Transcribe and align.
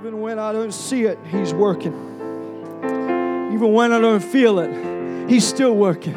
Even 0.00 0.22
when 0.22 0.38
I 0.38 0.50
don't 0.50 0.72
see 0.72 1.02
it, 1.02 1.18
He's 1.26 1.52
working. 1.52 1.92
Even 3.52 3.74
when 3.74 3.92
I 3.92 4.00
don't 4.00 4.22
feel 4.22 4.58
it, 4.58 5.28
He's 5.28 5.46
still 5.46 5.74
working. 5.74 6.14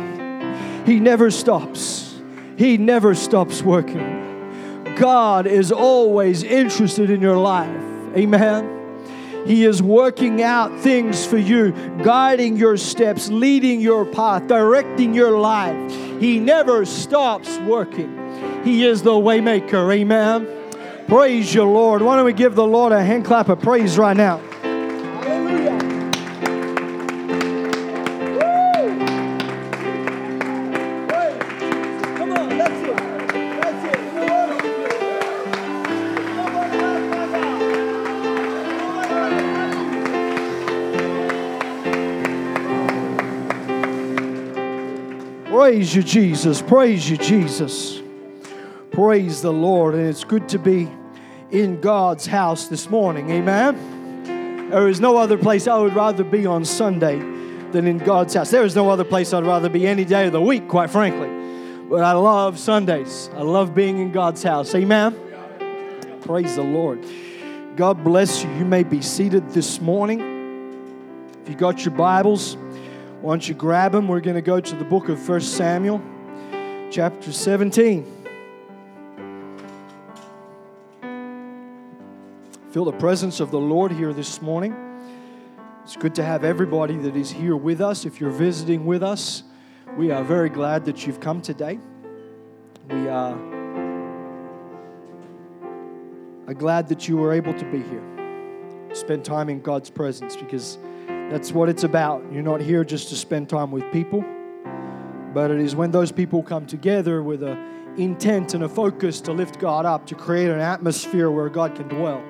He 0.86 1.02
never 1.02 1.30
stops. 1.30 2.18
He 2.58 2.78
never 2.78 3.14
stops 3.14 3.62
working. 3.62 4.96
God 4.96 5.48
is 5.48 5.70
always 5.70 6.44
interested 6.44 7.10
in 7.10 7.20
your 7.20 7.36
life. 7.36 7.76
Amen. 8.16 8.70
He 9.46 9.66
is 9.66 9.84
working 9.84 10.42
out 10.42 10.80
things 10.80 11.26
for 11.26 11.38
you, 11.38 11.74
guiding 12.04 12.56
your 12.56 12.78
steps, 12.78 13.28
leading 13.28 13.82
your 13.82 14.06
path, 14.06 14.48
directing 14.48 15.14
your 15.14 15.38
life. 15.38 15.92
He 16.22 16.40
never 16.40 16.86
stops 16.86 17.58
working. 17.58 18.64
He 18.64 18.86
is 18.86 19.02
the 19.02 19.12
waymaker. 19.12 19.94
Amen. 19.94 20.63
Praise 21.08 21.54
your 21.54 21.68
Lord. 21.68 22.02
Why 22.02 22.16
don't 22.16 22.26
we 22.26 22.34
give 22.34 22.56
the 22.56 22.66
Lord 22.66 22.92
a 22.92 23.04
hand 23.04 23.26
clap 23.26 23.50
of 23.50 23.62
praise 23.62 23.98
right 23.98 24.16
now? 24.16 24.42
Praise 45.50 45.96
you, 45.96 46.04
Jesus. 46.04 46.62
Praise 46.62 47.10
you, 47.10 47.18
Jesus. 47.18 48.03
Praise 48.94 49.42
the 49.42 49.52
Lord. 49.52 49.96
And 49.96 50.08
it's 50.08 50.24
good 50.24 50.48
to 50.50 50.60
be 50.60 50.88
in 51.50 51.82
God's 51.82 52.28
house 52.28 52.68
this 52.68 52.92
morning. 52.92 53.32
Amen. 53.32 54.70
There 54.70 54.88
is 54.88 55.00
no 55.00 55.18
other 55.18 55.36
place 55.36 55.68
I 55.68 55.78
would 55.78 55.96
rather 55.96 56.24
be 56.24 56.46
on 56.46 56.64
Sunday 56.64 57.18
than 57.72 57.88
in 57.88 57.98
God's 57.98 58.36
house. 58.36 58.52
There 58.52 58.64
is 58.64 58.76
no 58.76 58.92
other 58.92 59.04
place 59.04 59.34
I'd 59.34 59.46
rather 59.46 59.68
be 59.68 59.88
any 59.88 60.06
day 60.06 60.28
of 60.28 60.32
the 60.32 60.42
week, 60.42 60.68
quite 60.68 60.92
frankly. 60.92 61.28
But 61.90 62.04
I 62.04 62.12
love 62.12 62.60
Sundays. 62.60 63.32
I 63.34 63.42
love 63.42 63.74
being 63.74 63.98
in 63.98 64.12
God's 64.12 64.44
house. 64.44 64.76
Amen. 64.76 65.16
Praise 66.22 66.56
the 66.56 66.62
Lord. 66.62 67.04
God 67.76 68.04
bless 68.04 68.44
you. 68.44 68.52
You 68.52 68.66
may 68.66 68.84
be 68.84 69.02
seated 69.02 69.50
this 69.50 69.82
morning. 69.82 70.22
If 71.42 71.50
you 71.50 71.56
got 71.56 71.84
your 71.84 71.96
Bibles, 71.96 72.58
why 73.22 73.32
don't 73.32 73.50
you 73.50 73.56
grab 73.56 73.94
them? 73.94 74.08
We're 74.08 74.22
going 74.22 74.36
to 74.36 74.42
go 74.42 74.60
to 74.60 74.76
the 74.76 74.86
book 74.86 75.10
of 75.10 75.28
1 75.28 75.42
Samuel, 75.42 76.00
chapter 76.92 77.32
17. 77.32 78.23
Feel 82.74 82.86
the 82.86 82.92
presence 82.94 83.40
of 83.40 83.52
the 83.52 83.60
Lord 83.60 83.92
here 83.92 84.14
this 84.14 84.42
morning. 84.42 84.76
It's 85.84 85.96
good 85.96 86.16
to 86.16 86.24
have 86.24 86.44
everybody 86.44 86.98
that 86.98 87.16
is 87.16 87.30
here 87.30 87.56
with 87.56 87.82
us. 87.82 88.04
If 88.04 88.20
you're 88.20 88.32
visiting 88.32 88.88
with 88.88 89.04
us, 89.04 89.44
we 89.96 90.10
are 90.10 90.24
very 90.24 90.50
glad 90.50 90.84
that 90.86 91.06
you've 91.06 91.20
come 91.20 91.40
today. 91.40 91.78
We 92.90 93.08
are, 93.10 93.38
are 96.48 96.56
glad 96.56 96.88
that 96.88 97.08
you 97.08 97.16
were 97.16 97.32
able 97.32 97.54
to 97.54 97.66
be 97.66 97.84
here. 97.84 98.90
Spend 98.94 99.24
time 99.24 99.50
in 99.50 99.62
God's 99.62 99.92
presence 99.92 100.36
because 100.36 100.80
that's 101.06 101.52
what 101.52 101.70
it's 101.70 101.84
about. 101.84 102.24
You're 102.32 102.42
not 102.42 102.60
here 102.60 102.84
just 102.84 103.10
to 103.10 103.16
spend 103.16 103.50
time 103.50 103.70
with 103.70 103.84
people, 103.92 104.26
but 105.32 105.52
it 105.52 105.60
is 105.60 105.76
when 105.76 105.92
those 105.92 106.12
people 106.12 106.42
come 106.42 106.66
together 106.66 107.22
with 107.22 107.44
a 107.44 107.54
intent 107.98 108.56
and 108.56 108.64
a 108.64 108.70
focus 108.70 109.22
to 109.22 109.32
lift 109.32 109.60
God 109.60 109.86
up, 109.86 110.08
to 110.08 110.16
create 110.16 110.50
an 110.50 110.60
atmosphere 110.60 111.30
where 111.30 111.50
God 111.50 111.76
can 111.76 111.88
dwell. 111.88 112.24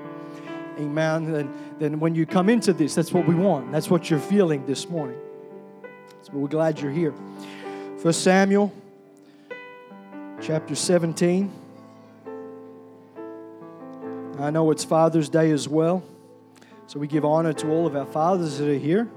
Amen. 0.79 1.31
Then, 1.31 1.53
then 1.79 1.99
when 1.99 2.15
you 2.15 2.25
come 2.25 2.49
into 2.49 2.73
this, 2.73 2.95
that's 2.95 3.11
what 3.11 3.27
we 3.27 3.35
want. 3.35 3.71
That's 3.71 3.89
what 3.89 4.09
you're 4.09 4.19
feeling 4.19 4.65
this 4.65 4.89
morning. 4.89 5.17
So 6.23 6.31
we're 6.33 6.47
glad 6.47 6.79
you're 6.79 6.91
here. 6.91 7.13
First 7.97 8.23
Samuel 8.23 8.73
chapter 10.41 10.75
17. 10.75 11.51
I 14.39 14.49
know 14.49 14.71
it's 14.71 14.83
Father's 14.83 15.29
Day 15.29 15.51
as 15.51 15.69
well. 15.69 16.03
So 16.87 16.99
we 16.99 17.07
give 17.07 17.23
honor 17.23 17.53
to 17.53 17.69
all 17.69 17.87
of 17.87 17.95
our 17.95 18.05
fathers 18.05 18.57
that 18.57 18.69
are 18.69 18.77
here. 18.77 19.07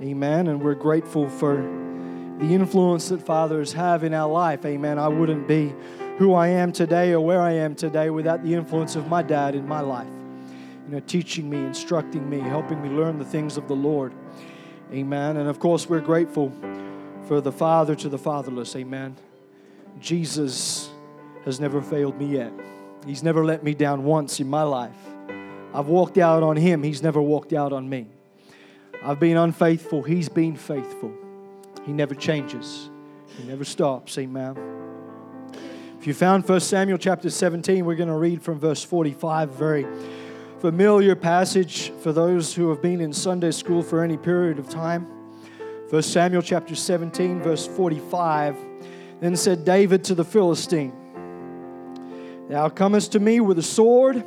Amen. 0.00 0.48
And 0.48 0.62
we're 0.62 0.74
grateful 0.74 1.28
for 1.28 1.56
the 1.56 2.46
influence 2.46 3.08
that 3.10 3.20
fathers 3.20 3.72
have 3.72 4.04
in 4.04 4.14
our 4.14 4.30
life. 4.30 4.64
Amen. 4.64 4.98
I 4.98 5.08
wouldn't 5.08 5.46
be 5.46 5.74
who 6.18 6.34
I 6.34 6.48
am 6.48 6.72
today 6.72 7.12
or 7.12 7.20
where 7.20 7.40
I 7.40 7.52
am 7.52 7.74
today 7.74 8.10
without 8.10 8.42
the 8.42 8.54
influence 8.54 8.96
of 8.96 9.08
my 9.08 9.22
dad 9.22 9.54
in 9.54 9.66
my 9.66 9.80
life. 9.80 10.08
You 10.86 10.94
know, 10.94 11.00
teaching 11.00 11.48
me, 11.48 11.58
instructing 11.58 12.28
me, 12.28 12.40
helping 12.40 12.82
me 12.82 12.90
learn 12.90 13.18
the 13.18 13.24
things 13.24 13.56
of 13.56 13.68
the 13.68 13.76
Lord. 13.76 14.12
Amen. 14.92 15.38
And 15.38 15.48
of 15.48 15.58
course, 15.58 15.88
we're 15.88 16.00
grateful 16.00 16.52
for 17.26 17.40
the 17.40 17.52
father 17.52 17.94
to 17.94 18.08
the 18.08 18.18
fatherless. 18.18 18.76
Amen. 18.76 19.16
Jesus 20.00 20.90
has 21.44 21.60
never 21.60 21.80
failed 21.80 22.18
me 22.18 22.26
yet. 22.26 22.52
He's 23.06 23.22
never 23.22 23.44
let 23.44 23.62
me 23.62 23.74
down 23.74 24.04
once 24.04 24.40
in 24.40 24.48
my 24.48 24.62
life. 24.62 24.96
I've 25.74 25.88
walked 25.88 26.18
out 26.18 26.42
on 26.42 26.56
him, 26.56 26.82
he's 26.82 27.02
never 27.02 27.20
walked 27.20 27.52
out 27.52 27.72
on 27.72 27.88
me. 27.88 28.06
I've 29.02 29.18
been 29.18 29.36
unfaithful, 29.36 30.02
he's 30.02 30.28
been 30.28 30.56
faithful. 30.56 31.12
He 31.84 31.92
never 31.92 32.14
changes, 32.14 32.88
he 33.36 33.44
never 33.44 33.64
stops. 33.64 34.16
Amen. 34.18 34.56
If 35.98 36.06
you 36.06 36.14
found 36.14 36.48
1 36.48 36.60
Samuel 36.60 36.98
chapter 36.98 37.28
17, 37.28 37.84
we're 37.84 37.94
going 37.96 38.08
to 38.08 38.14
read 38.14 38.42
from 38.42 38.58
verse 38.58 38.84
45, 38.84 39.50
very 39.50 39.86
familiar 40.64 41.14
passage 41.14 41.92
for 42.00 42.10
those 42.10 42.54
who 42.54 42.70
have 42.70 42.80
been 42.80 43.02
in 43.02 43.12
Sunday 43.12 43.50
school 43.50 43.82
for 43.82 44.02
any 44.02 44.16
period 44.16 44.58
of 44.58 44.66
time. 44.66 45.02
1 45.90 46.00
Samuel 46.00 46.40
chapter 46.40 46.74
17, 46.74 47.42
verse 47.42 47.66
45. 47.66 48.56
Then 49.20 49.36
said 49.36 49.66
David 49.66 50.04
to 50.04 50.14
the 50.14 50.24
Philistine, 50.24 50.90
Thou 52.48 52.70
comest 52.70 53.12
to 53.12 53.20
me 53.20 53.40
with 53.40 53.58
a 53.58 53.62
sword, 53.62 54.24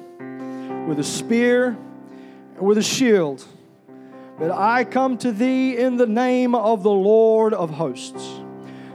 with 0.87 0.99
a 0.99 1.03
spear, 1.03 1.69
and 1.69 2.61
with 2.61 2.77
a 2.77 2.83
shield. 2.83 3.43
But 4.37 4.51
I 4.51 4.83
come 4.83 5.17
to 5.17 5.31
thee 5.31 5.75
in 5.75 5.97
the 5.97 6.05
name 6.05 6.53
of 6.53 6.83
the 6.83 6.91
Lord 6.91 7.55
of 7.55 7.71
hosts, 7.71 8.41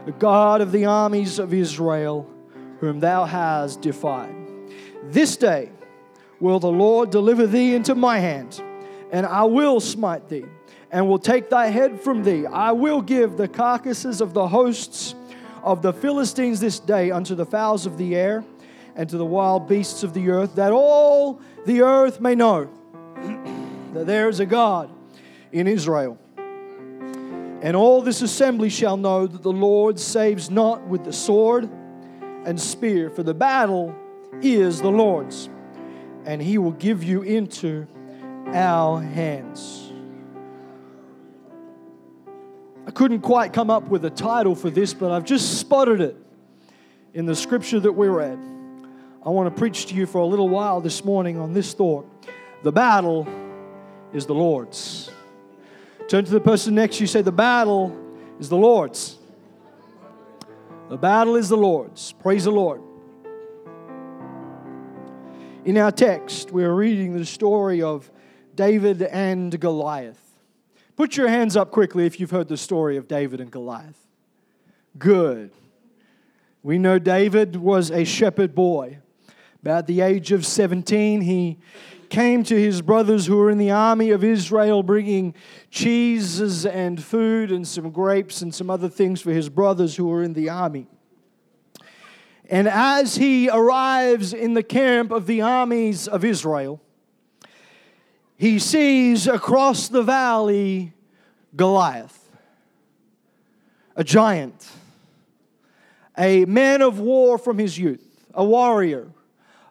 the 0.06 0.12
God 0.12 0.60
of 0.60 0.70
the 0.70 0.84
armies 0.84 1.40
of 1.40 1.52
Israel, 1.52 2.30
whom 2.78 3.00
thou 3.00 3.24
hast 3.24 3.80
defied. 3.80 4.32
This 5.10 5.36
day 5.36 5.72
will 6.42 6.58
the 6.58 6.70
Lord 6.70 7.10
deliver 7.10 7.46
thee 7.46 7.72
into 7.72 7.94
my 7.94 8.18
hand, 8.18 8.60
and 9.12 9.24
I 9.24 9.44
will 9.44 9.78
smite 9.78 10.28
thee, 10.28 10.44
and 10.90 11.08
will 11.08 11.20
take 11.20 11.48
thy 11.48 11.68
head 11.68 12.00
from 12.00 12.24
thee. 12.24 12.46
I 12.46 12.72
will 12.72 13.00
give 13.00 13.36
the 13.36 13.46
carcasses 13.46 14.20
of 14.20 14.34
the 14.34 14.48
hosts 14.48 15.14
of 15.62 15.82
the 15.82 15.92
Philistines 15.92 16.58
this 16.58 16.80
day 16.80 17.12
unto 17.12 17.36
the 17.36 17.46
fowls 17.46 17.86
of 17.86 17.96
the 17.96 18.16
air 18.16 18.44
and 18.96 19.08
to 19.08 19.16
the 19.16 19.24
wild 19.24 19.68
beasts 19.68 20.02
of 20.02 20.14
the 20.14 20.30
earth, 20.30 20.56
that 20.56 20.72
all 20.72 21.40
the 21.64 21.82
earth 21.82 22.20
may 22.20 22.34
know 22.34 22.68
that 23.94 24.06
there 24.06 24.28
is 24.28 24.40
a 24.40 24.46
God 24.46 24.90
in 25.52 25.68
Israel. 25.68 26.18
And 27.62 27.76
all 27.76 28.02
this 28.02 28.20
assembly 28.20 28.68
shall 28.68 28.96
know 28.96 29.28
that 29.28 29.42
the 29.42 29.52
Lord 29.52 30.00
saves 30.00 30.50
not 30.50 30.84
with 30.88 31.04
the 31.04 31.12
sword 31.12 31.70
and 32.44 32.60
spear, 32.60 33.10
for 33.10 33.22
the 33.22 33.32
battle 33.32 33.94
is 34.42 34.80
the 34.80 34.90
Lord's, 34.90 35.48
and 36.24 36.40
he 36.40 36.58
will 36.58 36.72
give 36.72 37.02
you 37.02 37.22
into 37.22 37.86
our 38.46 39.00
hands. 39.00 39.90
I 42.86 42.90
couldn't 42.90 43.20
quite 43.20 43.52
come 43.52 43.70
up 43.70 43.88
with 43.88 44.04
a 44.04 44.10
title 44.10 44.54
for 44.54 44.70
this, 44.70 44.92
but 44.92 45.10
I've 45.10 45.24
just 45.24 45.58
spotted 45.58 46.00
it 46.00 46.16
in 47.14 47.26
the 47.26 47.36
scripture 47.36 47.80
that 47.80 47.92
we 47.92 48.08
read. 48.08 48.38
I 49.24 49.30
want 49.30 49.54
to 49.54 49.58
preach 49.58 49.86
to 49.86 49.94
you 49.94 50.06
for 50.06 50.18
a 50.18 50.26
little 50.26 50.48
while 50.48 50.80
this 50.80 51.04
morning 51.04 51.38
on 51.38 51.52
this 51.52 51.74
thought. 51.74 52.08
The 52.62 52.72
battle 52.72 53.28
is 54.12 54.26
the 54.26 54.34
Lord's. 54.34 55.10
Turn 56.08 56.24
to 56.24 56.30
the 56.30 56.40
person 56.40 56.74
next 56.74 57.00
you, 57.00 57.06
say, 57.06 57.22
The 57.22 57.32
battle 57.32 57.96
is 58.40 58.48
the 58.48 58.56
Lord's. 58.56 59.16
The 60.88 60.98
battle 60.98 61.36
is 61.36 61.48
the 61.48 61.56
Lord's. 61.56 62.12
Praise 62.12 62.44
the 62.44 62.50
Lord. 62.50 62.82
In 65.64 65.78
our 65.78 65.92
text, 65.92 66.50
we're 66.50 66.74
reading 66.74 67.16
the 67.16 67.24
story 67.24 67.82
of 67.82 68.10
David 68.56 69.00
and 69.00 69.60
Goliath. 69.60 70.20
Put 70.96 71.16
your 71.16 71.28
hands 71.28 71.56
up 71.56 71.70
quickly 71.70 72.04
if 72.04 72.18
you've 72.18 72.32
heard 72.32 72.48
the 72.48 72.56
story 72.56 72.96
of 72.96 73.06
David 73.06 73.40
and 73.40 73.48
Goliath. 73.48 74.08
Good. 74.98 75.52
We 76.64 76.78
know 76.78 76.98
David 76.98 77.54
was 77.54 77.92
a 77.92 78.02
shepherd 78.02 78.56
boy. 78.56 78.98
About 79.62 79.86
the 79.86 80.00
age 80.00 80.32
of 80.32 80.44
17, 80.44 81.20
he 81.20 81.58
came 82.08 82.42
to 82.42 82.60
his 82.60 82.82
brothers 82.82 83.26
who 83.26 83.36
were 83.36 83.48
in 83.48 83.58
the 83.58 83.70
army 83.70 84.10
of 84.10 84.24
Israel 84.24 84.82
bringing 84.82 85.32
cheeses 85.70 86.66
and 86.66 87.00
food 87.00 87.52
and 87.52 87.68
some 87.68 87.90
grapes 87.90 88.42
and 88.42 88.52
some 88.52 88.68
other 88.68 88.88
things 88.88 89.20
for 89.20 89.30
his 89.30 89.48
brothers 89.48 89.94
who 89.94 90.08
were 90.08 90.24
in 90.24 90.32
the 90.32 90.50
army. 90.50 90.88
And 92.52 92.68
as 92.68 93.16
he 93.16 93.48
arrives 93.48 94.34
in 94.34 94.52
the 94.52 94.62
camp 94.62 95.10
of 95.10 95.26
the 95.26 95.40
armies 95.40 96.06
of 96.06 96.22
Israel, 96.22 96.82
he 98.36 98.58
sees 98.58 99.26
across 99.26 99.88
the 99.88 100.02
valley 100.02 100.92
Goliath, 101.56 102.28
a 103.96 104.04
giant, 104.04 104.70
a 106.18 106.44
man 106.44 106.82
of 106.82 106.98
war 106.98 107.38
from 107.38 107.56
his 107.56 107.78
youth, 107.78 108.26
a 108.34 108.44
warrior, 108.44 109.08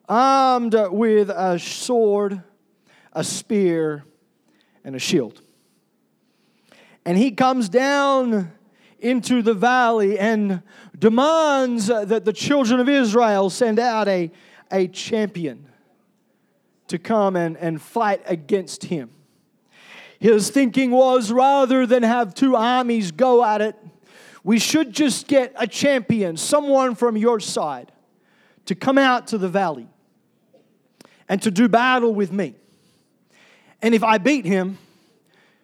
armed 0.10 0.74
with 0.90 1.30
a 1.30 1.60
sword, 1.60 2.42
a 3.14 3.24
spear, 3.24 4.06
and 4.84 4.96
a 4.96 5.00
shield. 5.00 5.40
And 7.06 7.16
he 7.16 7.30
comes 7.30 7.70
down 7.70 8.52
into 9.02 9.42
the 9.42 9.54
valley 9.54 10.18
and 10.18 10.62
demands 10.98 11.88
that 11.88 12.26
the 12.26 12.34
children 12.34 12.80
of 12.80 12.88
Israel 12.88 13.50
send 13.50 13.80
out 13.80 14.08
a, 14.08 14.32
a 14.72 14.88
champion 14.88 15.68
to 16.88 17.00
come 17.00 17.36
and, 17.36 17.58
and 17.58 17.82
fight 17.82 18.22
against 18.26 18.86
him. 18.86 19.10
His 20.20 20.50
thinking 20.52 20.92
was 20.92 21.32
rather 21.32 21.86
than 21.86 22.04
have 22.04 22.36
two 22.36 22.56
armies 22.56 23.12
go 23.12 23.44
at 23.44 23.62
it, 23.62 23.76
we 24.44 24.60
should 24.60 24.92
just 24.92 25.28
get 25.28 25.54
a 25.56 25.66
champion, 25.66 26.38
someone 26.38 26.96
from 26.96 27.18
your 27.18 27.40
side, 27.40 27.92
to 28.66 28.76
come 28.76 28.98
out 28.98 29.28
to 29.28 29.38
the 29.38 29.50
valley 29.50 29.88
and 31.28 31.42
to 31.42 31.50
do 31.50 31.68
battle 31.68 32.14
with 32.14 32.32
me. 32.32 32.56
And 33.82 33.96
if 33.96 34.04
I 34.04 34.18
beat 34.18 34.46
him, 34.46 34.78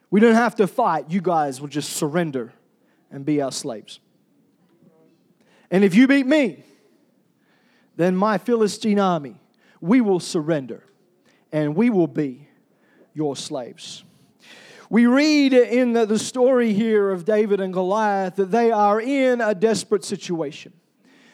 we 0.09 0.19
don't 0.19 0.35
have 0.35 0.55
to 0.55 0.67
fight. 0.67 1.09
You 1.09 1.21
guys 1.21 1.59
will 1.61 1.67
just 1.67 1.93
surrender 1.93 2.53
and 3.11 3.25
be 3.25 3.41
our 3.41 3.51
slaves. 3.51 3.99
And 5.69 5.83
if 5.83 5.95
you 5.95 6.07
beat 6.07 6.25
me, 6.25 6.63
then 7.95 8.15
my 8.15 8.37
Philistine 8.37 8.99
army, 8.99 9.39
we 9.81 10.01
will 10.01 10.19
surrender 10.19 10.83
and 11.51 11.75
we 11.75 11.89
will 11.89 12.07
be 12.07 12.47
your 13.13 13.35
slaves. 13.35 14.03
We 14.89 15.05
read 15.05 15.53
in 15.53 15.93
the, 15.93 16.17
story 16.19 16.71
here 16.71 17.11
of 17.11 17.25
David 17.25 17.59
and 17.59 17.73
Goliath 17.73 18.37
that 18.37 18.51
they 18.51 18.71
are 18.71 19.01
in 19.01 19.41
a 19.41 19.53
desperate 19.53 20.05
situation. 20.05 20.71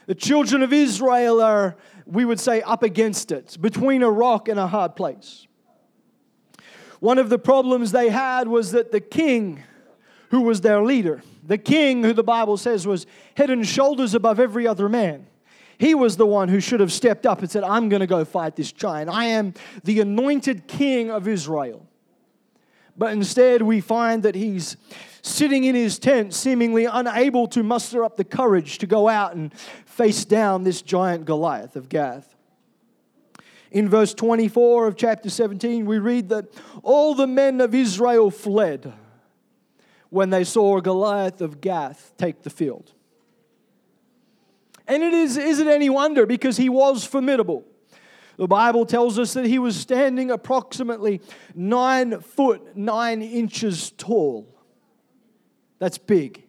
The 0.07 0.15
children 0.15 0.63
of 0.63 0.73
Israel 0.73 1.39
are, 1.39 1.75
we 2.05 2.25
would 2.25 2.39
say, 2.39 2.61
up 2.63 2.81
against 2.81 3.31
it, 3.31 3.57
between 3.61 4.01
a 4.01 4.09
rock 4.09 4.47
and 4.47 4.59
a 4.59 4.67
hard 4.67 4.95
place. 4.95 5.45
One 6.99 7.19
of 7.19 7.29
the 7.29 7.37
problems 7.37 7.91
they 7.91 8.09
had 8.09 8.47
was 8.47 8.71
that 8.71 8.91
the 8.91 9.01
king, 9.01 9.63
who 10.33 10.41
was 10.41 10.61
their 10.61 10.81
leader, 10.81 11.21
the 11.45 11.59
king 11.59 12.03
who 12.03 12.11
the 12.11 12.23
Bible 12.23 12.57
says 12.57 12.87
was 12.87 13.05
head 13.37 13.51
and 13.51 13.67
shoulders 13.67 14.15
above 14.15 14.39
every 14.39 14.65
other 14.65 14.89
man, 14.89 15.27
he 15.77 15.93
was 15.93 16.17
the 16.17 16.25
one 16.25 16.49
who 16.49 16.59
should 16.59 16.79
have 16.79 16.91
stepped 16.91 17.27
up 17.27 17.41
and 17.41 17.51
said, 17.51 17.63
I'm 17.63 17.87
going 17.87 17.99
to 17.99 18.07
go 18.07 18.25
fight 18.25 18.55
this 18.55 18.71
giant. 18.71 19.11
I 19.11 19.25
am 19.25 19.53
the 19.83 19.99
anointed 19.99 20.65
king 20.67 21.11
of 21.11 21.27
Israel. 21.27 21.85
But 22.97 23.13
instead, 23.13 23.61
we 23.61 23.79
find 23.79 24.23
that 24.23 24.33
he's 24.33 24.75
sitting 25.21 25.65
in 25.65 25.75
his 25.75 25.99
tent, 25.99 26.33
seemingly 26.33 26.85
unable 26.85 27.45
to 27.49 27.61
muster 27.61 28.03
up 28.03 28.17
the 28.17 28.23
courage 28.23 28.79
to 28.79 28.87
go 28.87 29.07
out 29.07 29.35
and 29.35 29.53
face 29.85 30.25
down 30.25 30.63
this 30.63 30.81
giant 30.81 31.25
Goliath 31.25 31.75
of 31.75 31.89
Gath. 31.89 32.35
In 33.69 33.87
verse 33.87 34.15
24 34.15 34.87
of 34.87 34.95
chapter 34.95 35.29
17, 35.29 35.85
we 35.85 35.99
read 35.99 36.29
that 36.29 36.45
all 36.81 37.13
the 37.13 37.27
men 37.27 37.61
of 37.61 37.75
Israel 37.75 38.31
fled 38.31 38.93
when 40.13 40.29
they 40.29 40.43
saw 40.43 40.79
Goliath 40.79 41.41
of 41.41 41.59
Gath 41.59 42.13
take 42.19 42.43
the 42.43 42.51
field. 42.51 42.91
And 44.87 45.01
it 45.01 45.11
is, 45.11 45.37
it 45.37 45.65
any 45.65 45.89
wonder 45.89 46.27
because 46.27 46.55
he 46.55 46.69
was 46.69 47.03
formidable. 47.03 47.65
The 48.37 48.47
Bible 48.47 48.85
tells 48.85 49.17
us 49.17 49.33
that 49.33 49.47
he 49.47 49.57
was 49.57 49.75
standing 49.75 50.29
approximately 50.29 51.19
nine 51.55 52.19
foot 52.19 52.75
nine 52.77 53.23
inches 53.23 53.89
tall. 53.91 54.47
That's 55.79 55.97
big. 55.97 56.43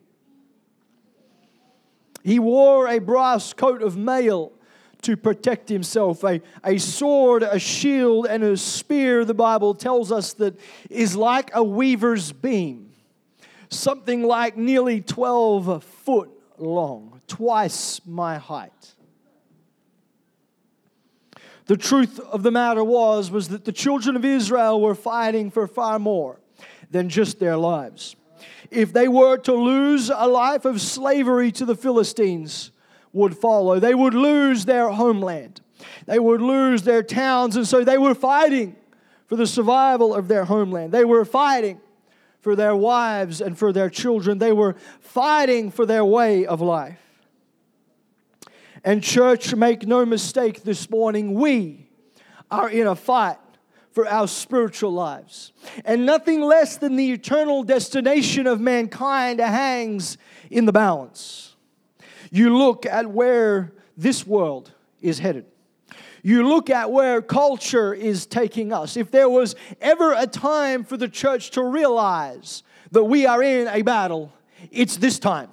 He 2.22 2.38
wore 2.38 2.86
a 2.86 2.98
brass 2.98 3.54
coat 3.54 3.82
of 3.82 3.96
mail 3.96 4.52
to 5.02 5.16
protect 5.16 5.70
himself. 5.70 6.22
A, 6.22 6.42
a 6.62 6.76
sword, 6.76 7.42
a 7.42 7.58
shield, 7.58 8.26
and 8.26 8.44
a 8.44 8.58
spear, 8.58 9.24
the 9.24 9.34
Bible 9.34 9.74
tells 9.74 10.12
us 10.12 10.34
that 10.34 10.58
is 10.90 11.16
like 11.16 11.50
a 11.54 11.64
weaver's 11.64 12.30
beam, 12.32 12.83
something 13.68 14.22
like 14.22 14.56
nearly 14.56 15.00
12 15.00 15.82
foot 15.82 16.30
long, 16.58 17.20
twice 17.26 18.00
my 18.06 18.38
height. 18.38 18.94
The 21.66 21.76
truth 21.76 22.20
of 22.20 22.42
the 22.42 22.50
matter 22.50 22.84
was 22.84 23.30
was 23.30 23.48
that 23.48 23.64
the 23.64 23.72
children 23.72 24.16
of 24.16 24.24
Israel 24.24 24.80
were 24.80 24.94
fighting 24.94 25.50
for 25.50 25.66
far 25.66 25.98
more 25.98 26.40
than 26.90 27.08
just 27.08 27.38
their 27.38 27.56
lives. 27.56 28.16
If 28.70 28.92
they 28.92 29.08
were 29.08 29.38
to 29.38 29.54
lose 29.54 30.10
a 30.10 30.26
life 30.26 30.64
of 30.64 30.80
slavery 30.80 31.50
to 31.52 31.64
the 31.64 31.74
Philistines, 31.74 32.70
would 33.14 33.38
follow. 33.38 33.78
They 33.78 33.94
would 33.94 34.12
lose 34.12 34.66
their 34.66 34.90
homeland, 34.90 35.62
they 36.04 36.18
would 36.18 36.42
lose 36.42 36.82
their 36.82 37.02
towns, 37.02 37.56
and 37.56 37.66
so 37.66 37.82
they 37.82 37.96
were 37.96 38.14
fighting 38.14 38.76
for 39.26 39.36
the 39.36 39.46
survival 39.46 40.12
of 40.12 40.28
their 40.28 40.44
homeland. 40.44 40.92
They 40.92 41.04
were 41.04 41.24
fighting 41.24 41.80
for 42.44 42.54
their 42.54 42.76
wives 42.76 43.40
and 43.40 43.58
for 43.58 43.72
their 43.72 43.88
children. 43.88 44.36
They 44.36 44.52
were 44.52 44.76
fighting 45.00 45.70
for 45.70 45.86
their 45.86 46.04
way 46.04 46.44
of 46.44 46.60
life. 46.60 47.00
And, 48.84 49.02
church, 49.02 49.54
make 49.54 49.86
no 49.86 50.04
mistake 50.04 50.62
this 50.62 50.90
morning, 50.90 51.32
we 51.32 51.88
are 52.50 52.68
in 52.68 52.86
a 52.86 52.94
fight 52.94 53.38
for 53.92 54.06
our 54.06 54.28
spiritual 54.28 54.92
lives. 54.92 55.54
And 55.86 56.04
nothing 56.04 56.42
less 56.42 56.76
than 56.76 56.96
the 56.96 57.12
eternal 57.12 57.62
destination 57.62 58.46
of 58.46 58.60
mankind 58.60 59.40
hangs 59.40 60.18
in 60.50 60.66
the 60.66 60.72
balance. 60.72 61.56
You 62.30 62.58
look 62.58 62.84
at 62.84 63.10
where 63.10 63.72
this 63.96 64.26
world 64.26 64.70
is 65.00 65.18
headed. 65.18 65.46
You 66.26 66.48
look 66.48 66.70
at 66.70 66.90
where 66.90 67.20
culture 67.20 67.92
is 67.92 68.24
taking 68.24 68.72
us. 68.72 68.96
If 68.96 69.10
there 69.10 69.28
was 69.28 69.54
ever 69.78 70.14
a 70.14 70.26
time 70.26 70.82
for 70.82 70.96
the 70.96 71.06
church 71.06 71.50
to 71.50 71.62
realize 71.62 72.62
that 72.92 73.04
we 73.04 73.26
are 73.26 73.42
in 73.42 73.68
a 73.68 73.82
battle, 73.82 74.32
it's 74.72 74.96
this 74.96 75.18
time. 75.18 75.50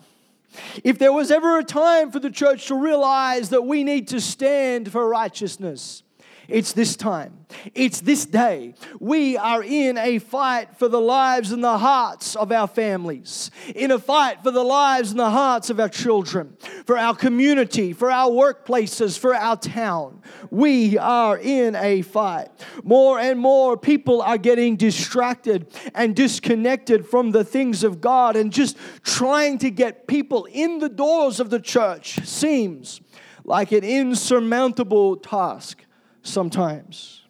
If 0.81 0.97
there 0.97 1.11
was 1.11 1.29
ever 1.29 1.59
a 1.59 1.63
time 1.65 2.09
for 2.09 2.19
the 2.19 2.29
church 2.29 2.67
to 2.67 2.75
realize 2.75 3.49
that 3.49 3.63
we 3.63 3.83
need 3.83 4.07
to 4.09 4.21
stand 4.21 4.89
for 4.89 5.09
righteousness, 5.09 6.03
it's 6.51 6.73
this 6.73 6.95
time. 6.95 7.45
It's 7.73 8.01
this 8.01 8.25
day. 8.25 8.75
We 8.99 9.37
are 9.37 9.63
in 9.63 9.97
a 9.97 10.19
fight 10.19 10.77
for 10.77 10.87
the 10.87 11.01
lives 11.01 11.51
and 11.51 11.63
the 11.63 11.77
hearts 11.77 12.35
of 12.35 12.51
our 12.51 12.67
families, 12.67 13.51
in 13.75 13.91
a 13.91 13.99
fight 13.99 14.41
for 14.43 14.51
the 14.51 14.63
lives 14.63 15.11
and 15.11 15.19
the 15.19 15.29
hearts 15.29 15.69
of 15.69 15.79
our 15.79 15.89
children, 15.89 16.55
for 16.85 16.97
our 16.97 17.15
community, 17.15 17.93
for 17.93 18.09
our 18.09 18.29
workplaces, 18.29 19.17
for 19.17 19.35
our 19.35 19.57
town. 19.57 20.21
We 20.49 20.97
are 20.97 21.37
in 21.37 21.75
a 21.75 22.01
fight. 22.03 22.49
More 22.83 23.19
and 23.19 23.39
more 23.39 23.77
people 23.77 24.21
are 24.21 24.37
getting 24.37 24.75
distracted 24.75 25.67
and 25.93 26.15
disconnected 26.15 27.05
from 27.05 27.31
the 27.31 27.43
things 27.43 27.83
of 27.83 28.01
God, 28.01 28.35
and 28.35 28.51
just 28.51 28.77
trying 29.03 29.57
to 29.59 29.69
get 29.69 30.07
people 30.07 30.45
in 30.51 30.79
the 30.79 30.89
doors 30.89 31.39
of 31.39 31.49
the 31.49 31.59
church 31.59 32.25
seems 32.25 33.01
like 33.43 33.71
an 33.71 33.83
insurmountable 33.83 35.17
task 35.17 35.85
sometimes. 36.23 37.21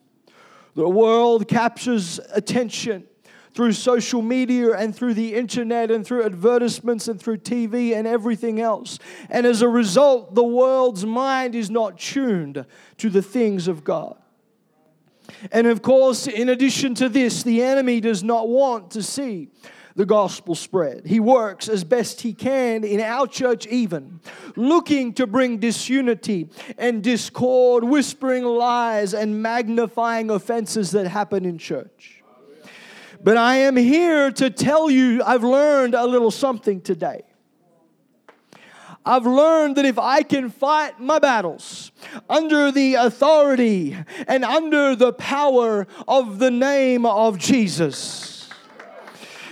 The 0.76 0.88
world 0.88 1.48
captures 1.48 2.20
attention 2.34 3.06
through 3.54 3.74
social 3.74 4.22
media 4.22 4.78
and 4.78 4.96
through 4.96 5.14
the 5.14 5.36
internet 5.36 5.92
and 5.92 6.06
through 6.06 6.24
advertisements 6.24 7.08
and 7.08 7.20
through 7.20 7.38
TV 7.38 7.94
and 7.94 8.08
everything 8.08 8.62
else. 8.62 8.98
And 9.30 9.46
as 9.46 9.62
a 9.62 9.68
result, 9.68 10.36
the 10.36 10.44
world's 10.44 11.06
mind 11.06 11.56
is 11.56 11.70
not 11.70 12.00
tuned 12.00 12.66
to 12.98 13.10
the 13.10 13.22
things 13.22 13.68
of 13.68 13.84
God. 13.84 14.18
And 15.52 15.68
of 15.68 15.82
course, 15.82 16.28
in 16.28 16.50
addition 16.50 16.96
to 16.96 17.10
this, 17.10 17.44
the 17.44 17.62
enemy 17.62 18.00
does 18.00 18.24
not 18.24 18.48
want 18.48 18.92
to 18.92 19.04
see 19.04 19.50
the 20.02 20.06
gospel 20.08 20.56
spread. 20.56 21.06
He 21.06 21.20
works 21.20 21.70
as 21.70 21.84
best 21.84 22.22
he 22.22 22.34
can 22.34 22.84
in 22.84 23.00
our 23.00 23.28
church, 23.28 23.68
even 23.68 24.20
looking 24.56 25.14
to 25.14 25.28
bring 25.28 25.60
disunity 25.60 26.50
and 26.80 27.04
discord, 27.04 27.84
whispering 27.84 28.44
lies 28.44 29.14
and 29.14 29.44
magnifying 29.44 30.32
offenses 30.32 30.90
that 30.94 31.06
happen 31.06 31.46
in 31.46 31.60
church. 31.60 32.24
But 33.24 33.38
I 33.38 33.58
am 33.58 33.76
here 33.76 34.32
to 34.32 34.50
tell 34.50 34.90
you 34.90 35.22
I've 35.24 35.44
learned 35.44 35.94
a 35.94 36.08
little 36.08 36.32
something 36.32 36.82
today. 36.82 37.22
I've 39.06 39.28
learned 39.28 39.76
that 39.76 39.86
if 39.86 40.00
I 40.00 40.24
can 40.24 40.50
fight 40.50 41.00
my 41.00 41.20
battles 41.20 41.92
under 42.28 42.72
the 42.72 42.96
authority 42.96 43.96
and 44.28 44.44
under 44.44 44.96
the 44.96 45.14
power 45.14 45.86
of 46.08 46.40
the 46.40 46.50
name 46.50 47.06
of 47.06 47.38
Jesus, 47.38 48.41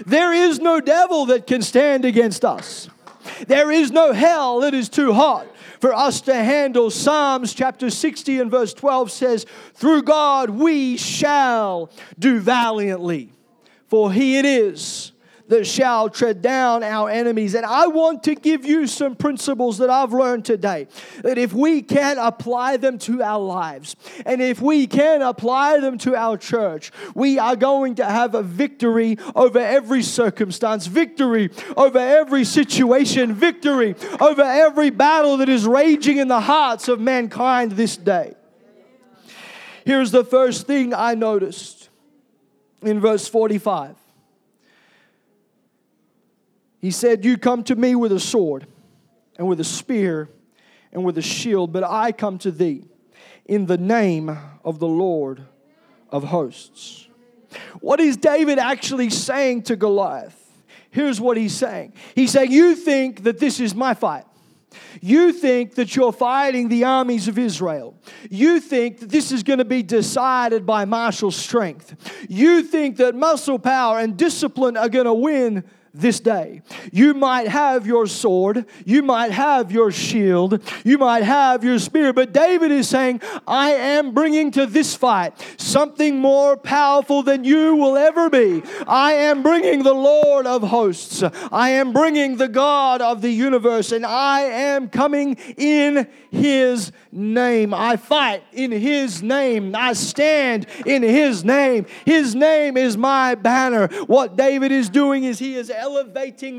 there 0.06 0.34
is 0.34 0.60
no 0.60 0.80
devil 0.80 1.26
that 1.28 1.48
can 1.48 1.62
stand 1.62 2.06
against 2.06 2.46
us. 2.46 2.90
There 3.48 3.72
is 3.72 3.92
no 3.92 4.14
hell 4.14 4.62
that 4.62 4.74
is 4.74 4.90
too 4.90 5.14
hot 5.14 5.48
for 5.80 5.94
us 5.94 6.22
to 6.22 6.34
handle. 6.34 6.90
Psalms 6.90 7.54
chapter 7.54 7.90
60 7.90 8.40
and 8.40 8.52
verse 8.52 8.74
12 8.74 9.12
says, 9.12 9.46
Through 9.74 10.04
God 10.04 10.50
we 10.50 10.98
shall 10.98 11.90
do 12.18 12.40
valiantly, 12.40 13.32
for 13.88 14.12
he 14.12 14.38
it 14.38 14.46
is 14.46 15.12
that 15.50 15.68
shall 15.68 16.10
tread 16.10 16.42
down 16.42 16.84
our 16.84 17.10
enemies. 17.10 17.56
And 17.56 17.66
I 17.66 17.88
want 17.88 18.24
to 18.24 18.36
give 18.36 18.66
you 18.66 18.88
some 18.88 19.16
principles 19.16 19.80
that 19.80 19.90
I've 19.90 20.14
learned 20.14 20.46
today 20.46 20.88
that 21.24 21.38
if 21.38 21.54
we 21.54 21.82
can 21.82 22.18
apply 22.18 22.78
them 22.78 22.98
to 23.00 23.22
our 23.22 23.40
lives 23.40 23.96
and 24.26 24.42
if 24.42 24.62
we 24.62 24.88
can 24.88 25.22
apply 25.22 25.80
them 25.80 25.98
to 26.00 26.16
our 26.16 26.38
church, 26.38 26.92
we 27.14 27.38
are 27.38 27.56
going 27.56 27.96
to 27.96 28.06
have 28.06 28.36
a 28.36 28.44
victory 28.44 29.18
over 29.36 29.60
every 29.60 30.04
circumstance, 30.04 30.88
victory 30.88 31.50
over 31.76 32.00
every 32.00 32.46
situation, 32.46 33.34
victory 33.34 33.96
over 34.20 34.44
every 34.44 34.90
battle 34.90 35.38
that 35.38 35.50
is 35.50 35.66
raging 35.66 36.18
in 36.18 36.28
the 36.28 36.42
hearts 36.42 36.88
of 36.88 37.00
mankind 37.00 37.74
this 37.74 37.98
day. 37.98 38.36
Here's 39.86 40.12
the 40.12 40.24
first 40.24 40.68
thing 40.68 40.94
I 40.94 41.16
noticed 41.16 41.90
in 42.82 43.00
verse 43.00 43.28
45. 43.28 43.99
He 46.80 46.92
said, 46.92 47.26
You 47.26 47.38
come 47.38 47.64
to 47.66 47.76
me 47.76 47.96
with 47.96 48.12
a 48.12 48.20
sword 48.20 48.68
and 49.38 49.48
with 49.48 49.60
a 49.60 49.66
spear 49.66 50.30
and 50.92 51.04
with 51.04 51.18
a 51.18 51.22
shield, 51.22 51.72
but 51.72 51.84
I 51.84 52.12
come 52.12 52.38
to 52.40 52.52
thee 52.52 52.86
in 53.46 53.66
the 53.66 53.78
name 53.78 54.36
of 54.64 54.80
the 54.80 54.88
Lord 54.88 55.44
of 56.10 56.26
hosts. 56.26 57.08
What 57.80 58.00
is 58.00 58.18
David 58.18 58.60
actually 58.60 59.10
saying 59.10 59.64
to 59.64 59.76
Goliath? 59.76 60.36
Here's 60.92 61.22
what 61.22 61.38
he's 61.38 61.56
saying 61.56 61.94
He's 62.16 62.32
saying, 62.32 62.52
You 62.52 62.76
think 62.76 63.24
that 63.24 63.40
this 63.40 63.60
is 63.60 63.76
my 63.76 63.94
fight. 63.94 64.26
You 65.02 65.34
think 65.34 65.76
that 65.76 65.96
you're 65.96 66.12
fighting 66.12 66.70
the 66.70 66.84
armies 66.84 67.28
of 67.28 67.40
Israel. 67.40 67.96
You 68.30 68.60
think 68.60 69.00
that 69.00 69.10
this 69.10 69.32
is 69.32 69.42
going 69.42 69.58
to 69.60 69.66
be 69.66 69.82
decided 69.82 70.66
by 70.66 70.86
martial 70.86 71.32
strength. 71.32 71.96
You 72.30 72.62
think 72.62 72.98
that 72.98 73.16
muscle 73.16 73.58
power 73.58 74.00
and 74.00 74.16
discipline 74.16 74.78
are 74.78 74.90
going 74.90 75.06
to 75.06 75.14
win 75.14 75.64
this 76.02 76.20
day. 76.20 76.62
You 76.92 77.14
might 77.14 77.48
have 77.48 77.86
your 77.86 78.08
sword, 78.08 78.66
you 78.86 79.04
might 79.04 79.32
have 79.32 79.72
your 79.72 79.92
shield, 79.92 80.62
you 80.84 80.98
might 80.98 81.24
have 81.24 81.64
your 81.64 81.80
spear, 81.80 82.14
but 82.14 82.34
David 82.34 82.72
is 82.72 82.88
saying, 82.88 83.22
I 83.48 83.72
am 83.72 84.14
bringing 84.14 84.52
to 84.52 84.66
this 84.66 84.96
fight 84.96 85.34
something 85.58 86.18
more 86.18 86.58
powerful 86.58 87.24
than 87.24 87.44
you 87.44 87.76
will 87.76 87.98
ever 87.98 88.30
be. 88.30 88.64
I 88.88 89.14
am 89.14 89.44
bringing 89.44 89.84
the 89.84 89.94
Lord 89.94 90.46
of 90.46 90.64
hosts, 90.64 91.24
I 91.52 91.72
am 91.72 91.94
bringing 91.94 92.38
the 92.38 92.48
God 92.48 93.02
of 93.02 93.22
the 93.22 93.32
universe, 93.32 93.92
and 93.92 94.06
I 94.06 94.42
am 94.42 94.90
coming 94.90 95.36
in 95.58 96.08
his 96.32 96.92
name. 97.12 97.74
I 97.74 97.98
fight 97.98 98.44
in 98.54 98.72
his 98.72 99.22
name, 99.22 99.76
I 99.76 99.94
stand 99.94 100.68
in 100.86 101.04
his 101.04 101.44
name. 101.44 101.86
His 102.06 102.36
name 102.36 102.78
is 102.78 102.98
my 102.98 103.36
banner. 103.36 103.88
What 104.06 104.36
David 104.36 104.72
is 104.72 104.90
doing 104.90 105.24
is 105.24 105.40
he 105.40 105.56
is 105.56 105.70
elevating 105.70 105.89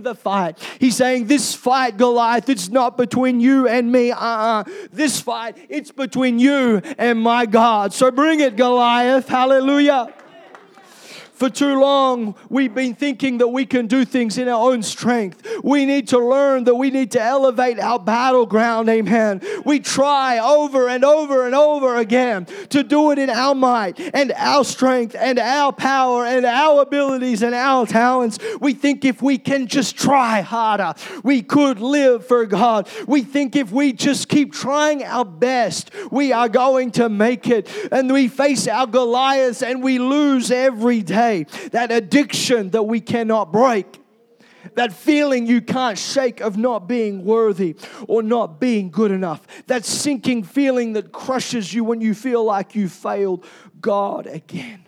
the 0.02 0.14
fight. 0.14 0.58
He's 0.78 0.96
saying, 0.96 1.26
This 1.26 1.54
fight, 1.54 1.96
Goliath, 1.96 2.48
it's 2.48 2.68
not 2.68 2.96
between 2.96 3.40
you 3.40 3.68
and 3.68 3.90
me. 3.90 4.10
Uh 4.10 4.16
uh-uh. 4.16 4.60
uh 4.60 4.64
This 4.92 5.20
fight, 5.20 5.56
it's 5.68 5.90
between 5.90 6.38
you 6.38 6.82
and 6.98 7.20
my 7.20 7.46
God. 7.46 7.92
So 7.92 8.10
bring 8.10 8.40
it, 8.40 8.56
Goliath. 8.56 9.28
Hallelujah. 9.28 10.12
For 11.40 11.48
too 11.48 11.80
long, 11.80 12.34
we've 12.50 12.74
been 12.74 12.94
thinking 12.94 13.38
that 13.38 13.48
we 13.48 13.64
can 13.64 13.86
do 13.86 14.04
things 14.04 14.36
in 14.36 14.46
our 14.46 14.72
own 14.72 14.82
strength. 14.82 15.42
We 15.64 15.86
need 15.86 16.08
to 16.08 16.18
learn 16.18 16.64
that 16.64 16.74
we 16.74 16.90
need 16.90 17.12
to 17.12 17.22
elevate 17.22 17.80
our 17.80 17.98
battleground, 17.98 18.90
amen. 18.90 19.40
We 19.64 19.80
try 19.80 20.38
over 20.38 20.90
and 20.90 21.02
over 21.02 21.46
and 21.46 21.54
over 21.54 21.96
again 21.96 22.46
to 22.68 22.82
do 22.82 23.10
it 23.10 23.18
in 23.18 23.30
our 23.30 23.54
might 23.54 23.98
and 24.12 24.32
our 24.32 24.66
strength 24.66 25.16
and 25.18 25.38
our 25.38 25.72
power 25.72 26.26
and 26.26 26.44
our 26.44 26.82
abilities 26.82 27.42
and 27.42 27.54
our 27.54 27.86
talents. 27.86 28.38
We 28.60 28.74
think 28.74 29.06
if 29.06 29.22
we 29.22 29.38
can 29.38 29.66
just 29.66 29.96
try 29.96 30.42
harder, 30.42 30.92
we 31.24 31.40
could 31.40 31.80
live 31.80 32.26
for 32.26 32.44
God. 32.44 32.86
We 33.06 33.22
think 33.22 33.56
if 33.56 33.72
we 33.72 33.94
just 33.94 34.28
keep 34.28 34.52
trying 34.52 35.04
our 35.04 35.24
best, 35.24 35.90
we 36.10 36.34
are 36.34 36.50
going 36.50 36.90
to 36.90 37.08
make 37.08 37.48
it. 37.48 37.66
And 37.90 38.12
we 38.12 38.28
face 38.28 38.68
our 38.68 38.86
Goliaths 38.86 39.62
and 39.62 39.82
we 39.82 39.98
lose 39.98 40.50
every 40.50 41.00
day 41.00 41.29
that 41.72 41.90
addiction 41.90 42.70
that 42.70 42.82
we 42.84 43.00
cannot 43.00 43.52
break. 43.52 43.98
That 44.74 44.92
feeling 44.92 45.46
you 45.46 45.62
can't 45.62 45.98
shake 45.98 46.40
of 46.40 46.58
not 46.58 46.86
being 46.86 47.24
worthy 47.24 47.76
or 48.06 48.22
not 48.22 48.60
being 48.60 48.90
good 48.90 49.10
enough. 49.10 49.46
That 49.66 49.86
sinking 49.86 50.44
feeling 50.44 50.92
that 50.92 51.12
crushes 51.12 51.72
you 51.72 51.82
when 51.82 52.00
you 52.02 52.14
feel 52.14 52.44
like 52.44 52.74
you 52.74 52.88
failed 52.88 53.44
God 53.80 54.26
again. 54.26 54.86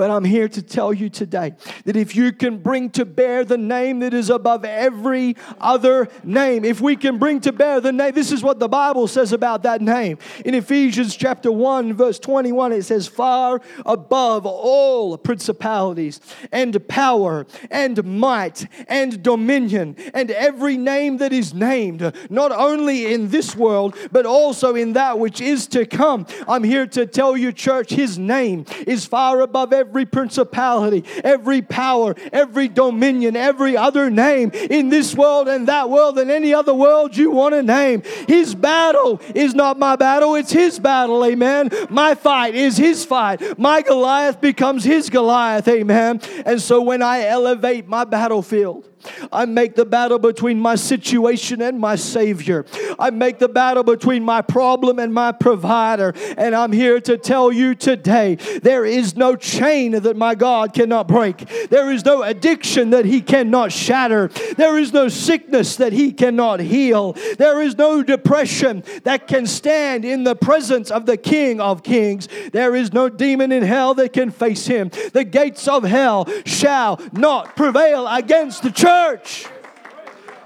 But 0.00 0.10
I'm 0.10 0.24
here 0.24 0.48
to 0.48 0.62
tell 0.62 0.94
you 0.94 1.10
today 1.10 1.52
that 1.84 1.94
if 1.94 2.16
you 2.16 2.32
can 2.32 2.56
bring 2.56 2.88
to 2.92 3.04
bear 3.04 3.44
the 3.44 3.58
name 3.58 3.98
that 3.98 4.14
is 4.14 4.30
above 4.30 4.64
every 4.64 5.36
other 5.60 6.08
name, 6.24 6.64
if 6.64 6.80
we 6.80 6.96
can 6.96 7.18
bring 7.18 7.38
to 7.42 7.52
bear 7.52 7.82
the 7.82 7.92
name, 7.92 8.14
this 8.14 8.32
is 8.32 8.42
what 8.42 8.58
the 8.58 8.66
Bible 8.66 9.08
says 9.08 9.34
about 9.34 9.62
that 9.64 9.82
name. 9.82 10.16
In 10.46 10.54
Ephesians 10.54 11.14
chapter 11.14 11.52
1, 11.52 11.92
verse 11.92 12.18
21, 12.18 12.72
it 12.72 12.84
says, 12.84 13.08
Far 13.08 13.60
above 13.84 14.46
all 14.46 15.18
principalities 15.18 16.18
and 16.50 16.88
power 16.88 17.46
and 17.70 18.02
might 18.02 18.68
and 18.88 19.22
dominion 19.22 19.96
and 20.14 20.30
every 20.30 20.78
name 20.78 21.18
that 21.18 21.34
is 21.34 21.52
named, 21.52 22.10
not 22.30 22.52
only 22.52 23.12
in 23.12 23.28
this 23.28 23.54
world, 23.54 23.94
but 24.10 24.24
also 24.24 24.74
in 24.74 24.94
that 24.94 25.18
which 25.18 25.42
is 25.42 25.66
to 25.66 25.84
come. 25.84 26.26
I'm 26.48 26.64
here 26.64 26.86
to 26.86 27.04
tell 27.04 27.36
you, 27.36 27.52
church, 27.52 27.90
his 27.90 28.18
name 28.18 28.64
is 28.86 29.04
far 29.04 29.42
above 29.42 29.74
every 29.74 29.89
principality, 30.06 31.04
every 31.24 31.62
power, 31.62 32.14
every 32.32 32.68
dominion, 32.68 33.36
every 33.36 33.76
other 33.76 34.10
name 34.10 34.50
in 34.50 34.88
this 34.88 35.14
world 35.14 35.48
and 35.48 35.68
that 35.68 35.90
world 35.90 36.18
and 36.18 36.30
any 36.30 36.52
other 36.54 36.74
world 36.74 37.16
you 37.16 37.30
want 37.30 37.54
to 37.54 37.62
name. 37.62 38.02
His 38.28 38.54
battle 38.54 39.20
is 39.34 39.54
not 39.54 39.78
my 39.78 39.96
battle, 39.96 40.34
it's 40.34 40.52
His 40.52 40.78
battle, 40.78 41.24
amen. 41.24 41.70
My 41.88 42.14
fight 42.14 42.54
is 42.54 42.76
His 42.76 43.04
fight. 43.04 43.58
My 43.58 43.82
Goliath 43.82 44.40
becomes 44.40 44.84
His 44.84 45.10
Goliath, 45.10 45.68
amen. 45.68 46.20
And 46.44 46.60
so 46.60 46.82
when 46.82 47.02
I 47.02 47.26
elevate 47.26 47.86
my 47.86 48.04
battlefield, 48.04 48.89
I 49.32 49.44
make 49.46 49.74
the 49.74 49.84
battle 49.84 50.18
between 50.18 50.58
my 50.58 50.74
situation 50.74 51.62
and 51.62 51.78
my 51.78 51.96
Savior. 51.96 52.66
I 52.98 53.10
make 53.10 53.38
the 53.38 53.48
battle 53.48 53.82
between 53.82 54.24
my 54.24 54.42
problem 54.42 54.98
and 54.98 55.12
my 55.12 55.32
provider. 55.32 56.14
And 56.36 56.54
I'm 56.54 56.72
here 56.72 57.00
to 57.02 57.16
tell 57.16 57.52
you 57.52 57.74
today 57.74 58.36
there 58.62 58.84
is 58.84 59.16
no 59.16 59.36
chain 59.36 59.92
that 59.92 60.16
my 60.16 60.34
God 60.34 60.74
cannot 60.74 61.08
break, 61.08 61.48
there 61.70 61.90
is 61.90 62.04
no 62.04 62.22
addiction 62.22 62.90
that 62.90 63.04
He 63.04 63.20
cannot 63.20 63.72
shatter, 63.72 64.28
there 64.56 64.78
is 64.78 64.92
no 64.92 65.08
sickness 65.08 65.76
that 65.76 65.92
He 65.92 66.12
cannot 66.12 66.60
heal, 66.60 67.14
there 67.38 67.62
is 67.62 67.76
no 67.76 68.02
depression 68.02 68.82
that 69.04 69.26
can 69.26 69.46
stand 69.46 70.04
in 70.04 70.24
the 70.24 70.34
presence 70.34 70.90
of 70.90 71.06
the 71.06 71.16
King 71.16 71.60
of 71.60 71.82
Kings. 71.82 72.28
There 72.52 72.74
is 72.74 72.92
no 72.92 73.08
demon 73.08 73.52
in 73.52 73.62
hell 73.62 73.94
that 73.94 74.12
can 74.12 74.30
face 74.30 74.66
Him. 74.66 74.90
The 75.12 75.24
gates 75.24 75.68
of 75.68 75.84
hell 75.84 76.28
shall 76.44 77.00
not 77.12 77.56
prevail 77.56 78.06
against 78.06 78.62
the 78.62 78.70
church 78.70 78.89
church. 78.90 79.46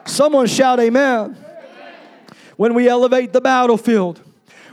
Someone 0.04 0.46
shout, 0.46 0.78
Amen. 0.78 1.36
When 2.56 2.74
we 2.74 2.88
elevate 2.88 3.32
the 3.32 3.40
battlefield, 3.40 4.20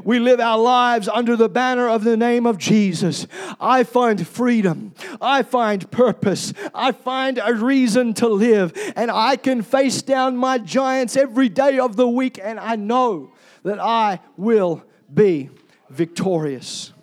we 0.03 0.19
live 0.19 0.39
our 0.39 0.57
lives 0.57 1.07
under 1.07 1.35
the 1.35 1.47
banner 1.47 1.87
of 1.87 2.03
the 2.03 2.17
name 2.17 2.45
of 2.45 2.57
Jesus. 2.57 3.27
I 3.59 3.83
find 3.83 4.27
freedom. 4.27 4.93
I 5.21 5.43
find 5.43 5.89
purpose. 5.89 6.53
I 6.73 6.91
find 6.91 7.39
a 7.41 7.53
reason 7.53 8.13
to 8.15 8.27
live. 8.27 8.73
And 8.95 9.09
I 9.09 9.35
can 9.35 9.61
face 9.61 10.01
down 10.01 10.35
my 10.37 10.57
giants 10.57 11.15
every 11.15 11.49
day 11.49 11.79
of 11.79 11.95
the 11.95 12.07
week, 12.07 12.39
and 12.43 12.59
I 12.59 12.75
know 12.75 13.31
that 13.63 13.79
I 13.79 14.19
will 14.37 14.83
be 15.11 15.49
victorious. 15.89 16.93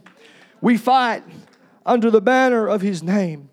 We 0.60 0.76
fight 0.76 1.22
under 1.86 2.10
the 2.10 2.20
banner 2.20 2.66
of 2.66 2.82
His 2.82 3.02
name. 3.02 3.48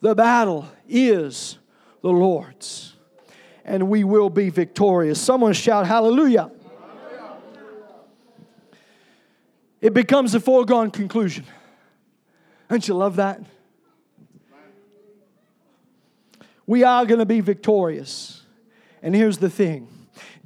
The 0.00 0.14
battle 0.14 0.66
is 0.88 1.58
the 2.06 2.12
Lord's. 2.12 2.94
And 3.64 3.88
we 3.88 4.04
will 4.04 4.30
be 4.30 4.48
victorious. 4.48 5.20
Someone 5.20 5.52
shout, 5.54 5.88
Hallelujah. 5.88 6.52
It 9.80 9.92
becomes 9.92 10.32
a 10.34 10.40
foregone 10.40 10.92
conclusion. 10.92 11.44
Don't 12.70 12.86
you 12.86 12.94
love 12.94 13.16
that? 13.16 13.40
We 16.64 16.84
are 16.84 17.04
going 17.06 17.18
to 17.18 17.26
be 17.26 17.40
victorious. 17.40 18.42
And 19.02 19.12
here's 19.12 19.38
the 19.38 19.50
thing 19.50 19.88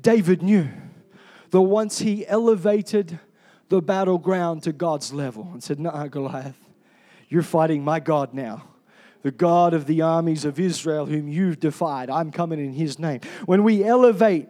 David 0.01 0.43
knew 0.43 0.69
that 1.51 1.61
once 1.61 1.99
he 1.99 2.27
elevated 2.27 3.19
the 3.69 3.83
battleground 3.83 4.63
to 4.63 4.73
God's 4.73 5.13
level 5.13 5.51
and 5.53 5.63
said, 5.63 5.79
Nah, 5.79 6.07
Goliath, 6.07 6.59
you're 7.29 7.43
fighting 7.43 7.85
my 7.85 8.01
God 8.01 8.33
now 8.33 8.70
the 9.23 9.31
God 9.31 9.75
of 9.75 9.87
the 9.87 10.03
armies 10.03 10.45
of 10.45 10.59
Israel, 10.59 11.07
whom 11.07 11.29
you've 11.29 11.61
defied. 11.61 12.11
I'm 12.11 12.31
coming 12.31 12.59
in 12.59 12.73
his 12.73 12.99
name. 12.99 13.21
When 13.47 13.63
we 13.63 13.85
elevate 13.85 14.49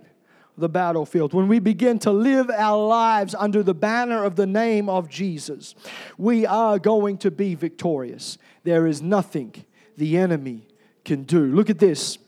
the 0.57 0.69
battlefield, 0.69 1.33
when 1.33 1.49
we 1.49 1.59
begin 1.59 1.99
to 2.01 2.11
live 2.11 2.51
our 2.51 2.87
lives 2.87 3.35
under 3.35 3.63
the 3.63 3.75
banner 3.75 4.25
of 4.25 4.37
the 4.37 4.47
name 4.47 4.89
of 4.89 5.09
Jesus, 5.09 5.75
we 6.19 6.47
are 6.47 6.79
going 6.79 7.19
to 7.19 7.31
be 7.31 7.55
victorious. 7.55 8.39
There 8.65 8.87
is 8.87 9.01
nothing 9.03 9.65
the 9.97 10.17
enemy 10.17 10.67
can 11.05 11.25
do. 11.25 11.47
Look 11.47 11.71
at 11.71 11.79
this. 11.79 12.19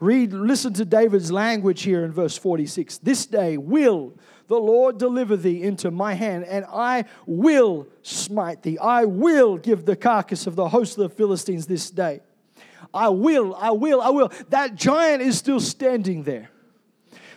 Read, 0.00 0.32
listen 0.32 0.72
to 0.74 0.84
David's 0.86 1.30
language 1.30 1.82
here 1.82 2.04
in 2.04 2.12
verse 2.12 2.36
46. 2.38 2.98
This 2.98 3.26
day 3.26 3.58
will 3.58 4.14
the 4.50 4.58
Lord 4.58 4.98
deliver 4.98 5.36
thee 5.36 5.62
into 5.62 5.92
my 5.92 6.14
hand, 6.14 6.44
and 6.44 6.64
I 6.68 7.04
will 7.24 7.86
smite 8.02 8.64
thee. 8.64 8.78
I 8.78 9.04
will 9.04 9.56
give 9.56 9.84
the 9.84 9.94
carcass 9.94 10.44
of 10.48 10.56
the 10.56 10.68
host 10.68 10.98
of 10.98 11.08
the 11.08 11.08
Philistines 11.08 11.68
this 11.68 11.88
day. 11.88 12.18
I 12.92 13.10
will, 13.10 13.54
I 13.54 13.70
will, 13.70 14.00
I 14.00 14.08
will. 14.08 14.32
That 14.48 14.74
giant 14.74 15.22
is 15.22 15.38
still 15.38 15.60
standing 15.60 16.24
there. 16.24 16.50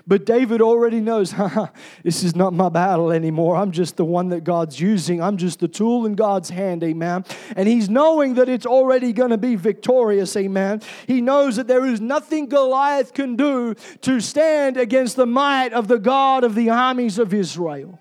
But 0.05 0.25
David 0.25 0.61
already 0.61 0.99
knows, 0.99 1.33
this 2.03 2.23
is 2.23 2.35
not 2.35 2.53
my 2.53 2.67
battle 2.67 3.11
anymore. 3.11 3.55
I'm 3.55 3.71
just 3.71 3.95
the 3.95 4.03
one 4.03 4.29
that 4.29 4.43
God's 4.43 4.79
using. 4.79 5.21
I'm 5.21 5.37
just 5.37 5.61
the 5.61 5.67
tool 5.69 6.05
in 6.05 6.15
God's 6.15 6.49
hand, 6.49 6.83
amen. 6.83 7.23
And 7.55 7.69
he's 7.69 7.89
knowing 7.89 8.33
that 8.35 8.49
it's 8.49 8.65
already 8.65 9.13
going 9.13 9.29
to 9.29 9.37
be 9.37 9.55
victorious, 9.55 10.35
amen. 10.35 10.81
He 11.07 11.21
knows 11.21 11.55
that 11.55 11.67
there 11.67 11.85
is 11.85 12.01
nothing 12.01 12.47
Goliath 12.47 13.13
can 13.13 13.37
do 13.37 13.75
to 14.01 14.19
stand 14.19 14.75
against 14.75 15.15
the 15.15 15.25
might 15.25 15.71
of 15.71 15.87
the 15.87 15.99
God 15.99 16.43
of 16.43 16.53
the 16.55 16.69
armies 16.69 17.17
of 17.17 17.33
Israel. 17.33 17.99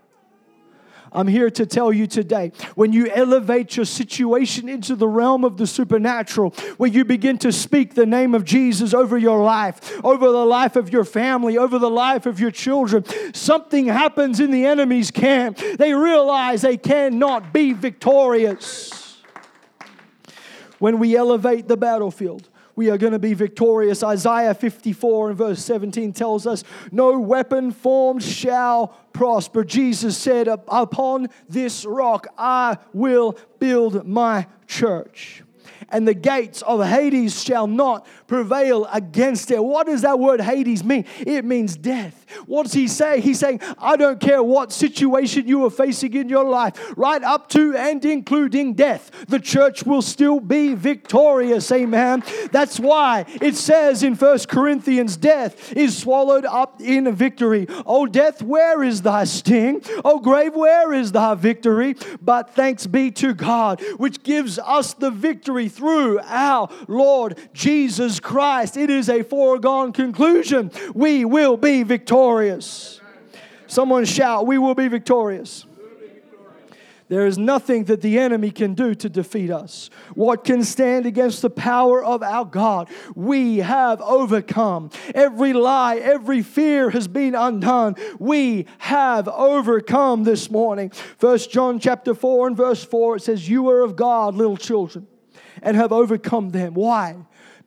I'm 1.14 1.28
here 1.28 1.50
to 1.50 1.66
tell 1.66 1.92
you 1.92 2.06
today 2.06 2.52
when 2.74 2.92
you 2.92 3.08
elevate 3.08 3.76
your 3.76 3.84
situation 3.84 4.68
into 4.68 4.96
the 4.96 5.08
realm 5.08 5.44
of 5.44 5.56
the 5.56 5.66
supernatural, 5.66 6.50
where 6.78 6.90
you 6.90 7.04
begin 7.04 7.38
to 7.38 7.52
speak 7.52 7.94
the 7.94 8.06
name 8.06 8.34
of 8.34 8.44
Jesus 8.44 8.94
over 8.94 9.18
your 9.18 9.42
life, 9.42 10.02
over 10.04 10.30
the 10.30 10.46
life 10.46 10.76
of 10.76 10.92
your 10.92 11.04
family, 11.04 11.58
over 11.58 11.78
the 11.78 11.90
life 11.90 12.26
of 12.26 12.40
your 12.40 12.50
children, 12.50 13.04
something 13.34 13.86
happens 13.86 14.40
in 14.40 14.50
the 14.50 14.64
enemy's 14.64 15.10
camp. 15.10 15.58
They 15.58 15.92
realize 15.92 16.62
they 16.62 16.76
cannot 16.76 17.52
be 17.52 17.72
victorious. 17.72 19.20
When 20.78 20.98
we 20.98 21.14
elevate 21.14 21.68
the 21.68 21.76
battlefield, 21.76 22.48
we 22.74 22.90
are 22.90 22.98
going 22.98 23.12
to 23.12 23.18
be 23.18 23.34
victorious. 23.34 24.02
Isaiah 24.02 24.54
54 24.54 25.30
and 25.30 25.38
verse 25.38 25.64
17 25.64 26.12
tells 26.12 26.46
us, 26.46 26.64
No 26.90 27.18
weapon 27.18 27.70
formed 27.70 28.22
shall 28.22 28.88
prosper. 29.12 29.64
Jesus 29.64 30.16
said, 30.16 30.48
Upon 30.48 31.28
this 31.48 31.84
rock 31.84 32.26
I 32.38 32.78
will 32.92 33.36
build 33.58 34.06
my 34.06 34.46
church 34.66 35.42
and 35.88 36.06
the 36.06 36.14
gates 36.14 36.62
of 36.62 36.84
Hades 36.84 37.42
shall 37.42 37.66
not 37.66 38.06
prevail 38.26 38.86
against 38.92 39.50
it. 39.50 39.62
What 39.62 39.86
does 39.86 40.02
that 40.02 40.18
word 40.18 40.40
Hades 40.40 40.84
mean? 40.84 41.04
It 41.20 41.44
means 41.44 41.76
death. 41.76 42.26
What 42.46 42.64
does 42.64 42.72
he 42.72 42.88
say? 42.88 43.20
He's 43.20 43.38
saying, 43.38 43.60
I 43.78 43.96
don't 43.96 44.20
care 44.20 44.42
what 44.42 44.72
situation 44.72 45.46
you 45.46 45.64
are 45.66 45.70
facing 45.70 46.14
in 46.14 46.28
your 46.28 46.44
life, 46.44 46.92
right 46.96 47.22
up 47.22 47.48
to 47.50 47.76
and 47.76 48.04
including 48.04 48.74
death, 48.74 49.10
the 49.28 49.38
church 49.38 49.84
will 49.84 50.02
still 50.02 50.40
be 50.40 50.74
victorious. 50.74 51.70
Amen. 51.72 52.22
That's 52.50 52.80
why 52.80 53.24
it 53.40 53.56
says 53.56 54.02
in 54.02 54.14
First 54.14 54.48
Corinthians, 54.48 55.16
death 55.16 55.72
is 55.72 55.96
swallowed 55.96 56.44
up 56.44 56.80
in 56.80 57.12
victory. 57.14 57.66
Oh, 57.86 58.06
death, 58.06 58.42
where 58.42 58.82
is 58.82 59.02
thy 59.02 59.24
sting? 59.24 59.82
Oh, 60.04 60.18
grave, 60.18 60.54
where 60.54 60.92
is 60.92 61.12
thy 61.12 61.34
victory? 61.34 61.96
But 62.20 62.54
thanks 62.54 62.86
be 62.86 63.10
to 63.12 63.34
God, 63.34 63.82
which 63.96 64.22
gives 64.22 64.58
us 64.58 64.94
the 64.94 65.10
victory 65.10 65.68
through 65.72 66.20
our 66.20 66.68
Lord 66.88 67.38
Jesus 67.52 68.20
Christ. 68.20 68.76
It 68.76 68.90
is 68.90 69.08
a 69.08 69.22
foregone 69.22 69.92
conclusion. 69.92 70.70
We 70.94 71.24
will 71.24 71.56
be 71.56 71.82
victorious. 71.82 73.00
Someone 73.66 74.04
shout, 74.04 74.46
We 74.46 74.58
will 74.58 74.74
be 74.74 74.88
victorious. 74.88 75.66
There 77.12 77.26
is 77.26 77.36
nothing 77.36 77.84
that 77.84 78.00
the 78.00 78.18
enemy 78.18 78.50
can 78.50 78.72
do 78.72 78.94
to 78.94 79.08
defeat 79.10 79.50
us. 79.50 79.90
What 80.14 80.44
can 80.44 80.64
stand 80.64 81.04
against 81.04 81.42
the 81.42 81.50
power 81.50 82.02
of 82.02 82.22
our 82.22 82.46
God? 82.46 82.88
We 83.14 83.58
have 83.58 84.00
overcome. 84.00 84.88
Every 85.14 85.52
lie, 85.52 85.96
every 85.96 86.40
fear 86.40 86.88
has 86.88 87.08
been 87.08 87.34
undone. 87.34 87.96
We 88.18 88.64
have 88.78 89.28
overcome 89.28 90.24
this 90.24 90.50
morning. 90.50 90.88
First 91.18 91.50
John 91.50 91.78
chapter 91.78 92.14
4 92.14 92.46
and 92.46 92.56
verse 92.56 92.82
4 92.82 93.16
it 93.16 93.20
says, 93.20 93.46
You 93.46 93.68
are 93.68 93.82
of 93.82 93.94
God, 93.94 94.34
little 94.34 94.56
children 94.56 95.06
and 95.62 95.76
have 95.76 95.92
overcome 95.92 96.50
them. 96.50 96.74
Why? 96.74 97.16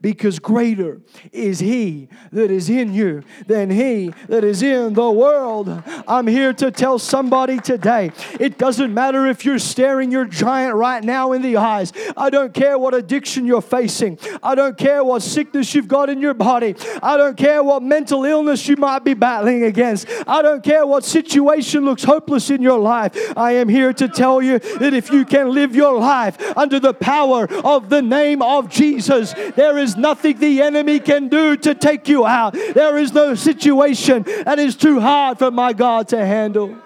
Because 0.01 0.39
greater 0.39 1.01
is 1.31 1.59
He 1.59 2.09
that 2.31 2.51
is 2.51 2.69
in 2.69 2.93
you 2.93 3.23
than 3.47 3.69
He 3.69 4.13
that 4.27 4.43
is 4.43 4.61
in 4.61 4.93
the 4.93 5.09
world. 5.09 5.83
I'm 6.07 6.27
here 6.27 6.53
to 6.53 6.71
tell 6.71 6.99
somebody 6.99 7.59
today 7.59 8.11
it 8.39 8.57
doesn't 8.57 8.93
matter 8.93 9.25
if 9.27 9.45
you're 9.45 9.59
staring 9.59 10.11
your 10.11 10.25
giant 10.25 10.75
right 10.75 11.03
now 11.03 11.31
in 11.31 11.41
the 11.41 11.57
eyes. 11.57 11.91
I 12.15 12.29
don't 12.29 12.53
care 12.53 12.77
what 12.77 12.93
addiction 12.93 13.45
you're 13.45 13.61
facing. 13.61 14.19
I 14.43 14.55
don't 14.55 14.77
care 14.77 15.03
what 15.03 15.21
sickness 15.21 15.73
you've 15.73 15.87
got 15.87 16.09
in 16.09 16.21
your 16.21 16.33
body. 16.33 16.75
I 17.01 17.17
don't 17.17 17.37
care 17.37 17.63
what 17.63 17.83
mental 17.83 18.25
illness 18.25 18.67
you 18.67 18.75
might 18.75 19.03
be 19.03 19.13
battling 19.13 19.63
against. 19.63 20.07
I 20.27 20.41
don't 20.41 20.63
care 20.63 20.85
what 20.85 21.03
situation 21.03 21.85
looks 21.85 22.03
hopeless 22.03 22.49
in 22.49 22.61
your 22.61 22.79
life. 22.79 23.15
I 23.37 23.53
am 23.53 23.69
here 23.69 23.93
to 23.93 24.07
tell 24.07 24.41
you 24.41 24.59
that 24.59 24.93
if 24.93 25.11
you 25.11 25.25
can 25.25 25.49
live 25.49 25.75
your 25.75 25.97
life 25.99 26.37
under 26.57 26.79
the 26.79 26.93
power 26.93 27.47
of 27.63 27.89
the 27.89 28.01
name 28.01 28.41
of 28.41 28.69
Jesus, 28.69 29.33
there 29.55 29.77
is 29.77 29.94
nothing 29.97 30.39
the 30.39 30.61
enemy 30.61 30.99
can 30.99 31.29
do 31.29 31.55
to 31.57 31.75
take 31.75 32.07
you 32.07 32.25
out. 32.25 32.53
There 32.53 32.97
is 32.97 33.13
no 33.13 33.35
situation 33.35 34.23
that 34.23 34.59
is 34.59 34.75
too 34.75 34.99
hard 34.99 35.39
for 35.39 35.51
my 35.51 35.73
God 35.73 36.07
to 36.09 36.25
handle. 36.25 36.77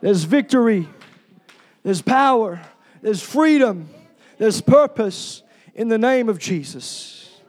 There's 0.00 0.24
victory, 0.24 0.88
there's 1.82 2.02
power, 2.02 2.60
there's 3.02 3.22
freedom, 3.22 3.88
there's 4.38 4.60
purpose 4.60 5.42
in 5.74 5.88
the 5.88 5.98
name 5.98 6.28
of 6.28 6.38
Jesus. 6.38 7.40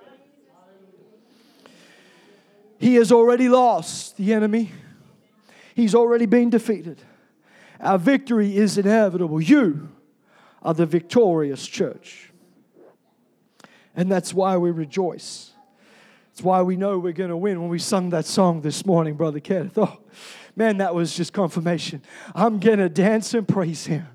He 2.80 2.96
has 2.96 3.12
already 3.12 3.50
lost 3.50 4.18
the 4.18 4.34
enemy. 4.34 4.72
He's 5.76 5.96
already 5.96 6.26
been 6.26 6.50
defeated. 6.50 7.02
Our 7.80 7.98
victory 7.98 8.56
is 8.56 8.78
inevitable. 8.78 9.42
You 9.42 9.90
are 10.64 10.74
the 10.74 10.86
victorious 10.86 11.66
church. 11.66 12.32
And 13.98 14.10
that's 14.12 14.34
why 14.34 14.56
we 14.58 14.72
rejoice. 14.72 15.52
It's 16.32 16.44
why 16.44 16.62
we 16.62 16.76
know 16.76 17.00
we're 17.00 17.14
going 17.14 17.32
to 17.32 17.36
win 17.36 17.60
when 17.60 17.70
we 17.70 17.80
sung 17.80 18.12
that 18.12 18.26
song 18.26 18.62
this 18.62 18.86
morning, 18.86 19.16
Brother 19.16 19.40
Kenneth. 19.40 19.76
Oh, 19.76 19.98
man, 20.56 20.78
that 20.78 20.94
was 20.94 21.16
just 21.16 21.34
confirmation. 21.34 22.04
I'm 22.36 22.60
going 22.60 22.78
to 22.78 22.90
dance 22.90 23.34
and 23.34 23.48
praise 23.48 23.88
Him. 23.88 24.06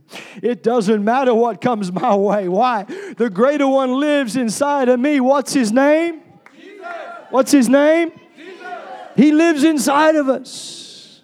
It 0.40 0.62
doesn't 0.62 1.02
matter 1.02 1.34
what 1.34 1.60
comes 1.60 1.90
my 1.90 2.14
way. 2.14 2.46
Why? 2.46 2.84
The 3.16 3.28
greater 3.28 3.66
one 3.66 3.98
lives 3.98 4.36
inside 4.36 4.88
of 4.88 5.00
me. 5.00 5.18
What's 5.18 5.52
His 5.52 5.72
name? 5.72 6.22
Jesus. 6.56 6.86
What's 7.30 7.50
His 7.50 7.68
name? 7.68 8.12
Jesus. 8.36 8.68
He 9.16 9.32
lives 9.32 9.64
inside 9.64 10.14
of 10.14 10.28
us. 10.28 11.22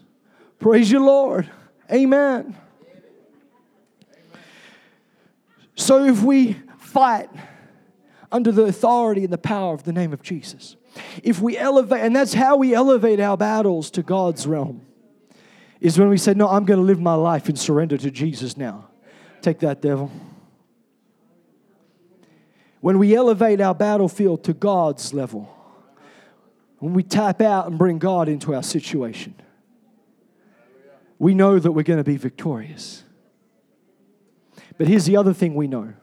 Praise 0.58 0.90
you, 0.90 1.04
Lord. 1.04 1.48
Amen. 1.92 2.56
So 5.76 6.04
if 6.06 6.24
we 6.24 6.56
fight, 6.78 7.30
under 8.30 8.52
the 8.52 8.64
authority 8.64 9.24
and 9.24 9.32
the 9.32 9.38
power 9.38 9.74
of 9.74 9.84
the 9.84 9.92
name 9.92 10.12
of 10.12 10.22
Jesus. 10.22 10.76
If 11.22 11.40
we 11.40 11.56
elevate, 11.56 12.00
and 12.00 12.14
that's 12.14 12.34
how 12.34 12.56
we 12.56 12.74
elevate 12.74 13.20
our 13.20 13.36
battles 13.36 13.90
to 13.92 14.02
God's 14.02 14.46
realm, 14.46 14.82
is 15.80 15.98
when 15.98 16.08
we 16.08 16.18
say, 16.18 16.34
No, 16.34 16.48
I'm 16.48 16.64
going 16.64 16.80
to 16.80 16.84
live 16.84 17.00
my 17.00 17.14
life 17.14 17.48
and 17.48 17.58
surrender 17.58 17.96
to 17.98 18.10
Jesus 18.10 18.56
now. 18.56 18.88
Take 19.40 19.60
that, 19.60 19.80
devil. 19.80 20.10
When 22.80 22.98
we 22.98 23.14
elevate 23.14 23.60
our 23.60 23.74
battlefield 23.74 24.44
to 24.44 24.52
God's 24.52 25.12
level, 25.12 25.54
when 26.78 26.94
we 26.94 27.02
tap 27.02 27.40
out 27.40 27.66
and 27.66 27.76
bring 27.76 27.98
God 27.98 28.28
into 28.28 28.54
our 28.54 28.62
situation, 28.62 29.34
we 31.18 31.34
know 31.34 31.58
that 31.58 31.72
we're 31.72 31.82
going 31.82 31.98
to 31.98 32.04
be 32.04 32.16
victorious. 32.16 33.02
But 34.76 34.86
here's 34.86 35.06
the 35.06 35.16
other 35.16 35.34
thing 35.34 35.54
we 35.54 35.66
know 35.66 35.94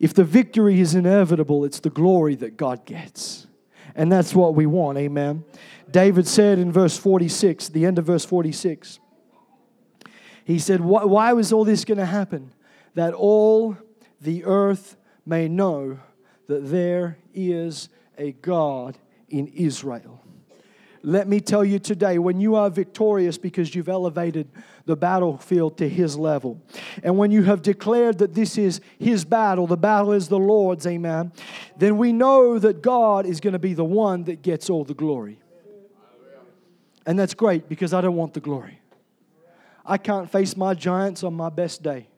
if 0.00 0.14
the 0.14 0.24
victory 0.24 0.80
is 0.80 0.94
inevitable, 0.94 1.64
it's 1.64 1.80
the 1.80 1.90
glory 1.90 2.34
that 2.36 2.56
God 2.56 2.86
gets. 2.86 3.46
And 3.94 4.10
that's 4.10 4.34
what 4.34 4.54
we 4.54 4.64
want, 4.64 4.96
amen. 4.98 5.44
David 5.90 6.26
said 6.26 6.58
in 6.58 6.72
verse 6.72 6.96
46, 6.96 7.68
the 7.68 7.84
end 7.84 7.98
of 7.98 8.06
verse 8.06 8.24
46, 8.24 8.98
he 10.44 10.58
said, 10.58 10.80
Why 10.80 11.32
was 11.34 11.52
all 11.52 11.64
this 11.64 11.84
going 11.84 11.98
to 11.98 12.06
happen? 12.06 12.52
That 12.94 13.12
all 13.12 13.76
the 14.20 14.44
earth 14.44 14.96
may 15.26 15.48
know 15.48 15.98
that 16.46 16.70
there 16.70 17.18
is 17.34 17.88
a 18.16 18.32
God 18.32 18.98
in 19.28 19.48
Israel. 19.48 20.20
Let 21.02 21.28
me 21.28 21.40
tell 21.40 21.64
you 21.64 21.78
today 21.78 22.18
when 22.18 22.40
you 22.40 22.56
are 22.56 22.68
victorious 22.68 23.38
because 23.38 23.74
you've 23.74 23.88
elevated 23.88 24.48
the 24.90 24.96
battlefield 24.96 25.78
to 25.78 25.88
His 25.88 26.18
level, 26.18 26.60
and 27.02 27.16
when 27.16 27.30
you 27.30 27.44
have 27.44 27.62
declared 27.62 28.18
that 28.18 28.34
this 28.34 28.58
is 28.58 28.80
His 28.98 29.24
battle, 29.24 29.66
the 29.66 29.76
battle 29.76 30.12
is 30.12 30.28
the 30.28 30.38
Lord's, 30.38 30.86
amen, 30.86 31.32
then 31.78 31.96
we 31.96 32.12
know 32.12 32.58
that 32.58 32.82
God 32.82 33.24
is 33.24 33.40
going 33.40 33.54
to 33.54 33.58
be 33.58 33.72
the 33.72 33.84
one 33.84 34.24
that 34.24 34.42
gets 34.42 34.68
all 34.68 34.84
the 34.84 34.94
glory. 34.94 35.38
And 37.06 37.18
that's 37.18 37.34
great 37.34 37.68
because 37.68 37.94
I 37.94 38.00
don't 38.00 38.16
want 38.16 38.34
the 38.34 38.40
glory. 38.40 38.80
I 39.86 39.96
can't 39.96 40.30
face 40.30 40.56
my 40.56 40.74
giants 40.74 41.24
on 41.24 41.34
my 41.34 41.48
best 41.48 41.82
day. 41.82 42.08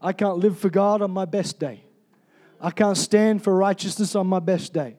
I 0.00 0.12
can't 0.12 0.38
live 0.38 0.58
for 0.58 0.70
God 0.70 1.02
on 1.02 1.10
my 1.10 1.24
best 1.24 1.58
day. 1.58 1.84
I 2.60 2.70
can't 2.70 2.96
stand 2.96 3.44
for 3.44 3.54
righteousness 3.54 4.14
on 4.14 4.26
my 4.26 4.38
best 4.38 4.72
day 4.72 4.96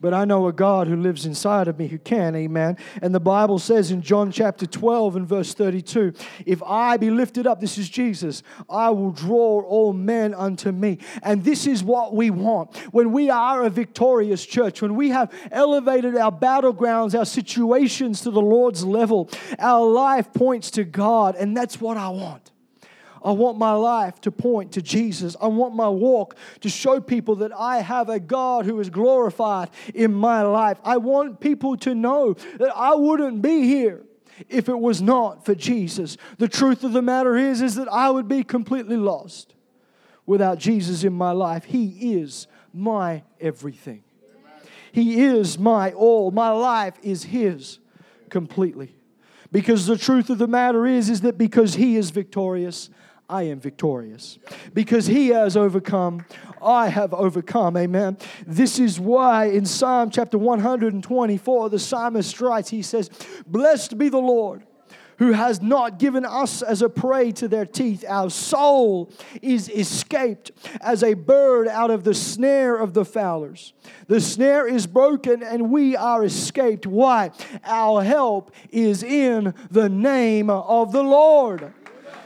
but 0.00 0.14
I 0.14 0.24
know 0.24 0.46
a 0.46 0.52
God 0.52 0.86
who 0.86 0.96
lives 0.96 1.26
inside 1.26 1.68
of 1.68 1.78
me 1.78 1.88
who 1.88 1.98
can, 1.98 2.34
amen. 2.34 2.76
And 3.02 3.14
the 3.14 3.20
Bible 3.20 3.58
says 3.58 3.90
in 3.90 4.02
John 4.02 4.32
chapter 4.32 4.66
12 4.66 5.16
and 5.16 5.26
verse 5.26 5.54
32 5.54 6.14
if 6.46 6.62
I 6.62 6.96
be 6.96 7.10
lifted 7.10 7.46
up, 7.46 7.60
this 7.60 7.78
is 7.78 7.88
Jesus, 7.88 8.42
I 8.68 8.90
will 8.90 9.10
draw 9.10 9.62
all 9.62 9.92
men 9.92 10.34
unto 10.34 10.72
me. 10.72 10.98
And 11.22 11.44
this 11.44 11.66
is 11.66 11.82
what 11.84 12.14
we 12.14 12.30
want. 12.30 12.76
When 12.92 13.12
we 13.12 13.30
are 13.30 13.62
a 13.62 13.70
victorious 13.70 14.44
church, 14.44 14.82
when 14.82 14.94
we 14.94 15.10
have 15.10 15.32
elevated 15.50 16.16
our 16.16 16.32
battlegrounds, 16.32 17.18
our 17.18 17.24
situations 17.24 18.22
to 18.22 18.30
the 18.30 18.40
Lord's 18.40 18.84
level, 18.84 19.30
our 19.58 19.86
life 19.86 20.32
points 20.32 20.70
to 20.72 20.84
God, 20.84 21.36
and 21.36 21.56
that's 21.56 21.80
what 21.80 21.96
I 21.96 22.08
want. 22.08 22.49
I 23.22 23.32
want 23.32 23.58
my 23.58 23.72
life 23.72 24.20
to 24.22 24.32
point 24.32 24.72
to 24.72 24.82
Jesus. 24.82 25.36
I 25.40 25.46
want 25.48 25.74
my 25.74 25.88
walk 25.88 26.36
to 26.60 26.68
show 26.68 27.00
people 27.00 27.36
that 27.36 27.52
I 27.52 27.78
have 27.78 28.08
a 28.08 28.20
God 28.20 28.64
who 28.66 28.80
is 28.80 28.90
glorified 28.90 29.70
in 29.94 30.12
my 30.12 30.42
life. 30.42 30.78
I 30.84 30.96
want 30.96 31.40
people 31.40 31.76
to 31.78 31.94
know 31.94 32.34
that 32.58 32.74
I 32.74 32.94
wouldn't 32.94 33.42
be 33.42 33.62
here 33.62 34.04
if 34.48 34.68
it 34.68 34.78
was 34.78 35.02
not 35.02 35.44
for 35.44 35.54
Jesus. 35.54 36.16
The 36.38 36.48
truth 36.48 36.84
of 36.84 36.92
the 36.92 37.02
matter 37.02 37.36
is 37.36 37.60
is 37.60 37.74
that 37.74 37.88
I 37.88 38.10
would 38.10 38.28
be 38.28 38.42
completely 38.42 38.96
lost 38.96 39.54
without 40.26 40.58
Jesus 40.58 41.04
in 41.04 41.12
my 41.12 41.32
life. 41.32 41.64
He 41.64 42.14
is 42.14 42.46
my 42.72 43.22
everything. 43.40 44.02
He 44.92 45.22
is 45.22 45.58
my 45.58 45.92
all. 45.92 46.30
My 46.30 46.50
life 46.50 46.94
is 47.02 47.24
his 47.24 47.78
completely. 48.28 48.94
Because 49.52 49.86
the 49.86 49.98
truth 49.98 50.30
of 50.30 50.38
the 50.38 50.46
matter 50.46 50.86
is 50.86 51.10
is 51.10 51.22
that 51.22 51.36
because 51.36 51.74
he 51.74 51.96
is 51.96 52.10
victorious, 52.10 52.90
I 53.30 53.44
am 53.44 53.60
victorious. 53.60 54.38
Because 54.74 55.06
he 55.06 55.28
has 55.28 55.56
overcome, 55.56 56.26
I 56.60 56.88
have 56.88 57.14
overcome. 57.14 57.76
Amen. 57.76 58.18
This 58.44 58.80
is 58.80 58.98
why 58.98 59.46
in 59.46 59.64
Psalm 59.64 60.10
chapter 60.10 60.36
124, 60.36 61.70
the 61.70 61.78
psalmist 61.78 62.40
writes, 62.40 62.70
he 62.70 62.82
says, 62.82 63.08
Blessed 63.46 63.96
be 63.96 64.08
the 64.08 64.18
Lord 64.18 64.64
who 65.18 65.32
has 65.32 65.60
not 65.60 65.98
given 65.98 66.24
us 66.24 66.62
as 66.62 66.80
a 66.80 66.88
prey 66.88 67.30
to 67.30 67.46
their 67.46 67.66
teeth. 67.66 68.02
Our 68.08 68.30
soul 68.30 69.12
is 69.42 69.68
escaped 69.68 70.50
as 70.80 71.04
a 71.04 71.12
bird 71.12 71.68
out 71.68 71.90
of 71.90 72.04
the 72.04 72.14
snare 72.14 72.74
of 72.76 72.94
the 72.94 73.04
fowlers. 73.04 73.74
The 74.06 74.22
snare 74.22 74.66
is 74.66 74.86
broken 74.86 75.42
and 75.42 75.70
we 75.70 75.94
are 75.94 76.24
escaped. 76.24 76.86
Why? 76.86 77.32
Our 77.64 78.02
help 78.02 78.50
is 78.70 79.02
in 79.02 79.52
the 79.70 79.90
name 79.90 80.48
of 80.48 80.92
the 80.92 81.02
Lord 81.02 81.74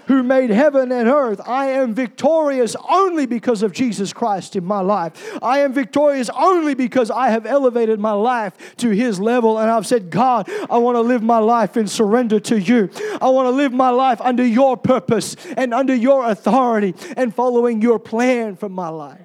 who 0.06 0.22
made 0.22 0.50
heaven 0.50 0.92
and 0.92 1.08
earth. 1.08 1.40
I 1.46 1.66
am 1.66 1.94
victorious 1.94 2.76
only 2.88 3.26
because 3.26 3.62
of 3.62 3.72
Jesus 3.72 4.12
Christ 4.12 4.56
in 4.56 4.64
my 4.64 4.80
life. 4.80 5.38
I 5.42 5.60
am 5.60 5.72
victorious 5.72 6.30
only 6.30 6.74
because 6.74 7.10
I 7.10 7.30
have 7.30 7.46
elevated 7.46 7.98
my 7.98 8.12
life 8.12 8.76
to 8.76 8.90
His 8.90 9.20
level 9.20 9.58
and 9.58 9.70
I've 9.70 9.86
said, 9.86 10.10
God, 10.10 10.48
I 10.70 10.78
want 10.78 10.96
to 10.96 11.00
live 11.00 11.22
my 11.22 11.38
life 11.38 11.76
in 11.76 11.86
surrender 11.86 12.40
to 12.40 12.58
you. 12.60 12.90
I 13.20 13.28
want 13.28 13.46
to 13.46 13.50
live 13.50 13.72
my 13.72 13.90
life 13.90 14.20
under 14.20 14.44
your 14.44 14.76
purpose 14.76 15.36
and 15.56 15.72
under 15.72 15.94
your 15.94 16.28
authority 16.28 16.94
and 17.16 17.34
following 17.34 17.82
your 17.82 17.98
plan 17.98 18.56
for 18.56 18.68
my 18.68 18.88
life. 18.88 19.20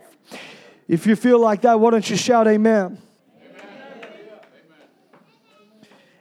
If 0.88 1.06
you 1.06 1.16
feel 1.16 1.40
like 1.40 1.62
that, 1.62 1.80
why 1.80 1.92
don't 1.92 2.10
you 2.10 2.18
shout 2.18 2.48
amen? 2.48 2.98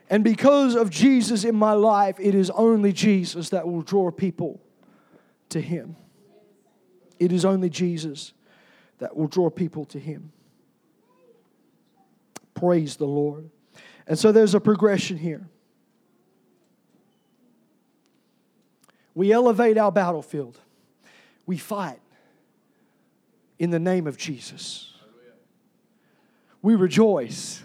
And 0.09 0.23
because 0.23 0.75
of 0.75 0.89
Jesus 0.89 1.43
in 1.43 1.55
my 1.55 1.73
life, 1.73 2.19
it 2.19 2.33
is 2.33 2.49
only 2.51 2.91
Jesus 2.91 3.49
that 3.49 3.67
will 3.67 3.83
draw 3.83 4.09
people 4.09 4.59
to 5.49 5.61
Him. 5.61 5.95
It 7.19 7.31
is 7.31 7.45
only 7.45 7.69
Jesus 7.69 8.33
that 8.97 9.15
will 9.15 9.27
draw 9.27 9.49
people 9.49 9.85
to 9.85 9.99
Him. 9.99 10.31
Praise 12.55 12.95
the 12.95 13.05
Lord. 13.05 13.49
And 14.07 14.17
so 14.17 14.31
there's 14.31 14.55
a 14.55 14.59
progression 14.59 15.17
here. 15.17 15.47
We 19.13 19.31
elevate 19.31 19.77
our 19.77 19.91
battlefield, 19.91 20.59
we 21.45 21.57
fight 21.57 21.99
in 23.59 23.69
the 23.69 23.79
name 23.79 24.07
of 24.07 24.17
Jesus. 24.17 24.93
We 26.61 26.75
rejoice 26.75 27.63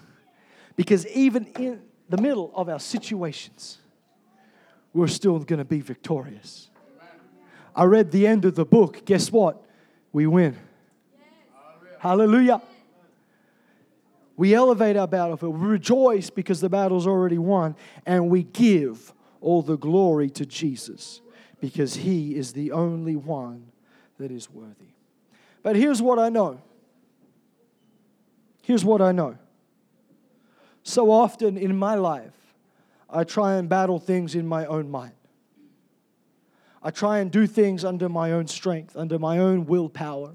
because 0.76 1.07
even 1.09 1.46
in 1.59 1.80
the 2.09 2.17
middle 2.17 2.53
of 2.55 2.69
our 2.69 2.79
situations, 2.79 3.79
we're 4.93 5.09
still 5.09 5.38
going 5.40 5.59
to 5.59 5.64
be 5.64 5.81
victorious. 5.81 6.71
I 7.75 7.85
read 7.85 8.12
the 8.12 8.27
end 8.27 8.45
of 8.45 8.55
the 8.55 8.64
book. 8.64 9.05
Guess 9.05 9.33
what? 9.33 9.62
We 10.12 10.27
win. 10.27 10.57
Hallelujah. 11.99 12.62
We 14.37 14.55
elevate 14.55 14.97
our 14.97 15.09
battlefield. 15.09 15.59
We 15.59 15.67
rejoice 15.67 16.31
because 16.31 16.61
the 16.61 16.69
battle's 16.69 17.07
already 17.07 17.38
won. 17.38 17.77
And 18.07 18.31
we 18.31 18.45
give 18.45 19.12
all 19.40 19.62
the 19.62 19.77
glory 19.77 20.31
to 20.31 20.47
Jesus 20.47 21.21
because 21.61 21.95
he 21.97 22.37
is 22.37 22.53
the 22.53 22.73
only 22.73 23.17
one 23.17 23.73
that 24.19 24.31
is 24.31 24.51
worthy. 24.51 24.95
But 25.62 25.77
here's 25.77 26.03
what 26.03 26.19
I 26.19 26.29
know. 26.29 26.61
Here's 28.62 28.85
what 28.85 29.03
I 29.03 29.12
know 29.12 29.37
so 30.85 31.11
often 31.11 31.57
in 31.57 31.77
my 31.77 31.94
life, 31.97 32.55
I 33.11 33.25
try 33.25 33.55
and 33.55 33.68
battle 33.68 33.99
things 33.99 34.35
in 34.35 34.47
my 34.47 34.66
own 34.66 34.90
mind. 34.90 35.14
I 36.83 36.90
try 36.90 37.18
and 37.18 37.31
do 37.31 37.47
things 37.47 37.85
under 37.85 38.09
my 38.09 38.33
own 38.33 38.47
strength, 38.47 38.94
under 38.94 39.18
my 39.18 39.38
own 39.38 39.64
willpower. 39.64 40.35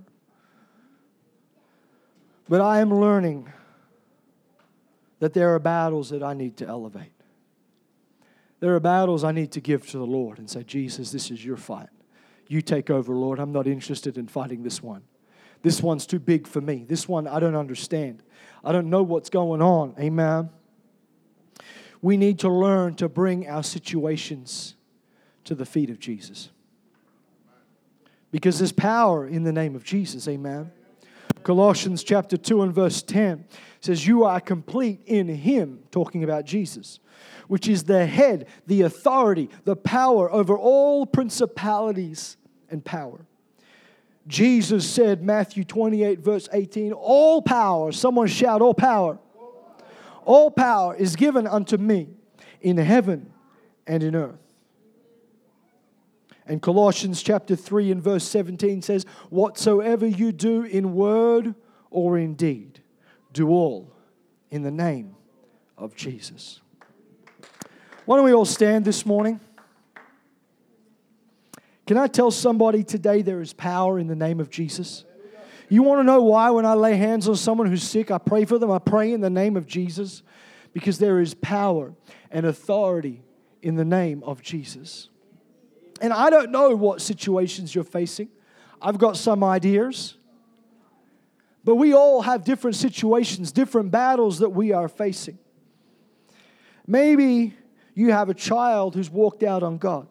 But 2.49 2.62
I 2.62 2.79
am 2.79 2.91
learning 2.93 3.47
that 5.19 5.33
there 5.33 5.53
are 5.53 5.59
battles 5.59 6.09
that 6.09 6.23
I 6.23 6.33
need 6.33 6.57
to 6.57 6.67
elevate. 6.67 7.12
There 8.59 8.75
are 8.75 8.79
battles 8.79 9.23
I 9.23 9.31
need 9.31 9.51
to 9.51 9.62
give 9.62 9.88
to 9.91 9.99
the 9.99 10.05
Lord 10.05 10.39
and 10.39 10.49
say, 10.49 10.63
Jesus, 10.63 11.12
this 11.12 11.29
is 11.29 11.45
your 11.45 11.57
fight. 11.57 11.89
You 12.47 12.63
take 12.63 12.89
over, 12.89 13.13
Lord. 13.13 13.39
I'm 13.39 13.51
not 13.51 13.67
interested 13.67 14.17
in 14.17 14.27
fighting 14.27 14.63
this 14.63 14.81
one. 14.81 15.03
This 15.61 15.81
one's 15.81 16.05
too 16.05 16.19
big 16.19 16.47
for 16.47 16.61
me. 16.61 16.85
This 16.87 17.07
one 17.07 17.27
I 17.27 17.39
don't 17.39 17.55
understand. 17.55 18.23
I 18.63 18.71
don't 18.71 18.89
know 18.89 19.03
what's 19.03 19.29
going 19.29 19.61
on. 19.61 19.95
Amen. 19.99 20.49
We 22.01 22.17
need 22.17 22.39
to 22.39 22.49
learn 22.49 22.95
to 22.95 23.09
bring 23.09 23.47
our 23.47 23.63
situations 23.63 24.75
to 25.43 25.55
the 25.55 25.65
feet 25.65 25.89
of 25.89 25.99
Jesus. 25.99 26.49
Because 28.31 28.59
there's 28.59 28.71
power 28.71 29.27
in 29.27 29.43
the 29.43 29.51
name 29.51 29.75
of 29.75 29.83
Jesus. 29.83 30.27
Amen. 30.27 30.71
Colossians 31.43 32.03
chapter 32.03 32.37
2 32.37 32.61
and 32.63 32.73
verse 32.73 33.01
10 33.01 33.45
says, 33.81 34.05
You 34.05 34.23
are 34.23 34.39
complete 34.39 35.01
in 35.05 35.27
Him, 35.27 35.83
talking 35.91 36.23
about 36.23 36.45
Jesus, 36.45 36.99
which 37.47 37.67
is 37.67 37.83
the 37.83 38.05
head, 38.05 38.47
the 38.67 38.81
authority, 38.81 39.49
the 39.63 39.75
power 39.75 40.31
over 40.31 40.57
all 40.57 41.05
principalities 41.05 42.37
and 42.69 42.83
power. 42.83 43.25
Jesus 44.27 44.88
said, 44.89 45.23
Matthew 45.23 45.63
28, 45.63 46.19
verse 46.19 46.47
18, 46.51 46.93
All 46.93 47.41
power, 47.41 47.91
someone 47.91 48.27
shout, 48.27 48.62
All 48.62 48.73
power. 48.73 49.17
All 50.25 50.51
power 50.51 50.95
is 50.95 51.15
given 51.15 51.47
unto 51.47 51.77
me 51.77 52.10
in 52.62 52.77
heaven 52.77 53.34
and 53.88 54.03
in 54.03 54.15
earth. 54.15 54.38
And 56.45 56.62
Colossians 56.62 57.21
chapter 57.21 57.55
3 57.55 57.91
and 57.91 58.03
verse 58.03 58.23
17 58.23 58.82
says, 58.82 59.05
Whatsoever 59.29 60.05
you 60.05 60.32
do 60.32 60.63
in 60.63 60.93
word 60.93 61.55
or 61.91 62.17
in 62.17 62.34
deed, 62.36 62.82
do 63.34 63.49
all 63.49 63.91
in 64.49 64.63
the 64.63 64.71
name 64.71 65.15
of 65.77 65.95
Jesus. 65.95 66.62
Why 68.05 68.17
don't 68.17 68.25
we 68.25 68.34
all 68.34 68.45
stand 68.45 68.86
this 68.86 69.05
morning? 69.05 69.39
Can 71.89 71.97
I 71.97 72.06
tell 72.06 72.30
somebody 72.30 72.84
today 72.84 73.23
there 73.23 73.41
is 73.41 73.52
power 73.52 73.97
in 73.97 74.06
the 74.06 74.15
name 74.15 74.39
of 74.39 74.52
Jesus? 74.52 75.06
You 75.69 75.82
want 75.82 75.97
to 76.02 76.04
know 76.04 76.21
why 76.21 76.52
when 76.52 76.63
I 76.63 76.75
lay 76.75 76.95
hands 76.95 77.28
on 77.28 77.36
someone 77.36 77.65
who's 77.65 77.82
sick, 77.82 78.12
I 78.12 78.19
pray 78.19 78.45
for 78.45 78.60
them? 78.60 78.69
I 78.69 78.78
pray 78.78 79.12
in 79.12 79.21
the 79.21 79.30
name 79.32 79.58
of 79.58 79.65
Jesus 79.65 80.21
because 80.71 80.99
there 80.99 81.19
is 81.19 81.34
power 81.34 81.95
and 82.30 82.45
authority 82.45 83.23
in 83.63 83.75
the 83.75 83.86
name 83.86 84.21
of 84.21 84.43
Jesus. 84.43 85.10
And 85.99 86.13
I 86.13 86.30
don't 86.30 86.52
know 86.52 86.75
what 86.75 87.02
situations 87.02 87.73
you're 87.73 87.84
facing. 87.84 88.30
I've 88.80 88.99
got 88.99 89.17
some 89.17 89.43
ideas. 89.43 90.13
But 91.63 91.78
we 91.78 91.95
all 91.95 92.21
have 92.21 92.43
different 92.43 92.75
situations, 92.75 93.52
different 93.52 93.89
battles 93.89 94.38
that 94.38 94.49
we 94.52 94.73
are 94.73 94.89
facing. 94.89 95.39
Maybe 96.86 97.56
you 97.95 98.12
have 98.12 98.30
a 98.30 98.36
child 98.36 98.93
who's 98.93 99.10
walked 99.10 99.41
out 99.41 99.63
on 99.63 99.80
God. 99.80 100.08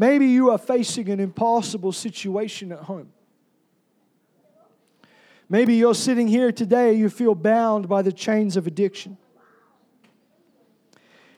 Maybe 0.00 0.28
you 0.28 0.48
are 0.48 0.56
facing 0.56 1.10
an 1.10 1.20
impossible 1.20 1.92
situation 1.92 2.72
at 2.72 2.78
home. 2.78 3.12
Maybe 5.46 5.74
you're 5.74 5.94
sitting 5.94 6.26
here 6.26 6.52
today, 6.52 6.94
you 6.94 7.10
feel 7.10 7.34
bound 7.34 7.86
by 7.86 8.00
the 8.00 8.10
chains 8.10 8.56
of 8.56 8.66
addiction. 8.66 9.18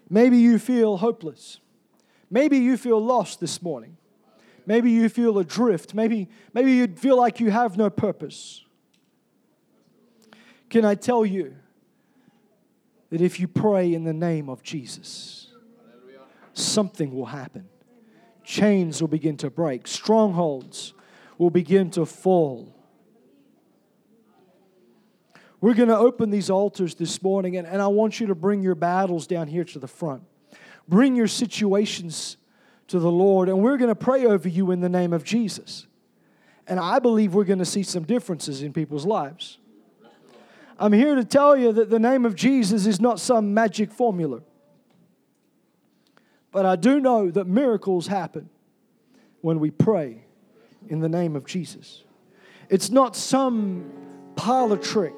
Maybe 0.08 0.38
you 0.38 0.60
feel 0.60 0.98
hopeless. 0.98 1.58
Maybe 2.30 2.58
you 2.58 2.76
feel 2.76 3.04
lost 3.04 3.40
this 3.40 3.60
morning. 3.62 3.96
Maybe 4.64 4.92
you 4.92 5.08
feel 5.08 5.38
adrift. 5.38 5.92
Maybe, 5.92 6.28
maybe 6.54 6.70
you 6.70 6.86
feel 6.86 7.16
like 7.16 7.40
you 7.40 7.50
have 7.50 7.76
no 7.76 7.90
purpose. 7.90 8.64
Can 10.70 10.84
I 10.84 10.94
tell 10.94 11.26
you 11.26 11.56
that 13.10 13.20
if 13.20 13.40
you 13.40 13.48
pray 13.48 13.92
in 13.92 14.04
the 14.04 14.12
name 14.12 14.48
of 14.48 14.62
Jesus, 14.62 15.48
something 16.54 17.12
will 17.12 17.26
happen? 17.26 17.68
Chains 18.52 19.00
will 19.00 19.08
begin 19.08 19.38
to 19.38 19.48
break, 19.48 19.86
strongholds 19.86 20.92
will 21.38 21.48
begin 21.48 21.90
to 21.92 22.04
fall. 22.04 22.76
We're 25.62 25.72
going 25.72 25.88
to 25.88 25.96
open 25.96 26.28
these 26.28 26.50
altars 26.50 26.94
this 26.96 27.22
morning, 27.22 27.56
and, 27.56 27.66
and 27.66 27.80
I 27.80 27.86
want 27.86 28.20
you 28.20 28.26
to 28.26 28.34
bring 28.34 28.62
your 28.62 28.74
battles 28.74 29.26
down 29.26 29.46
here 29.46 29.64
to 29.64 29.78
the 29.78 29.88
front. 29.88 30.24
Bring 30.86 31.16
your 31.16 31.28
situations 31.28 32.36
to 32.88 32.98
the 32.98 33.10
Lord, 33.10 33.48
and 33.48 33.62
we're 33.62 33.78
going 33.78 33.88
to 33.88 33.94
pray 33.94 34.26
over 34.26 34.50
you 34.50 34.70
in 34.70 34.82
the 34.82 34.88
name 34.90 35.14
of 35.14 35.24
Jesus. 35.24 35.86
And 36.66 36.78
I 36.78 36.98
believe 36.98 37.32
we're 37.32 37.44
going 37.44 37.58
to 37.58 37.64
see 37.64 37.82
some 37.82 38.02
differences 38.02 38.62
in 38.62 38.74
people's 38.74 39.06
lives. 39.06 39.56
I'm 40.78 40.92
here 40.92 41.14
to 41.14 41.24
tell 41.24 41.56
you 41.56 41.72
that 41.72 41.88
the 41.88 41.98
name 41.98 42.26
of 42.26 42.34
Jesus 42.34 42.84
is 42.84 43.00
not 43.00 43.18
some 43.18 43.54
magic 43.54 43.90
formula. 43.90 44.42
But 46.52 46.66
I 46.66 46.76
do 46.76 47.00
know 47.00 47.30
that 47.30 47.46
miracles 47.46 48.06
happen 48.06 48.50
when 49.40 49.58
we 49.58 49.70
pray 49.70 50.24
in 50.88 51.00
the 51.00 51.08
name 51.08 51.34
of 51.34 51.46
Jesus. 51.46 52.04
It's 52.68 52.90
not 52.90 53.16
some 53.16 53.90
parlor 54.36 54.76
trick. 54.76 55.14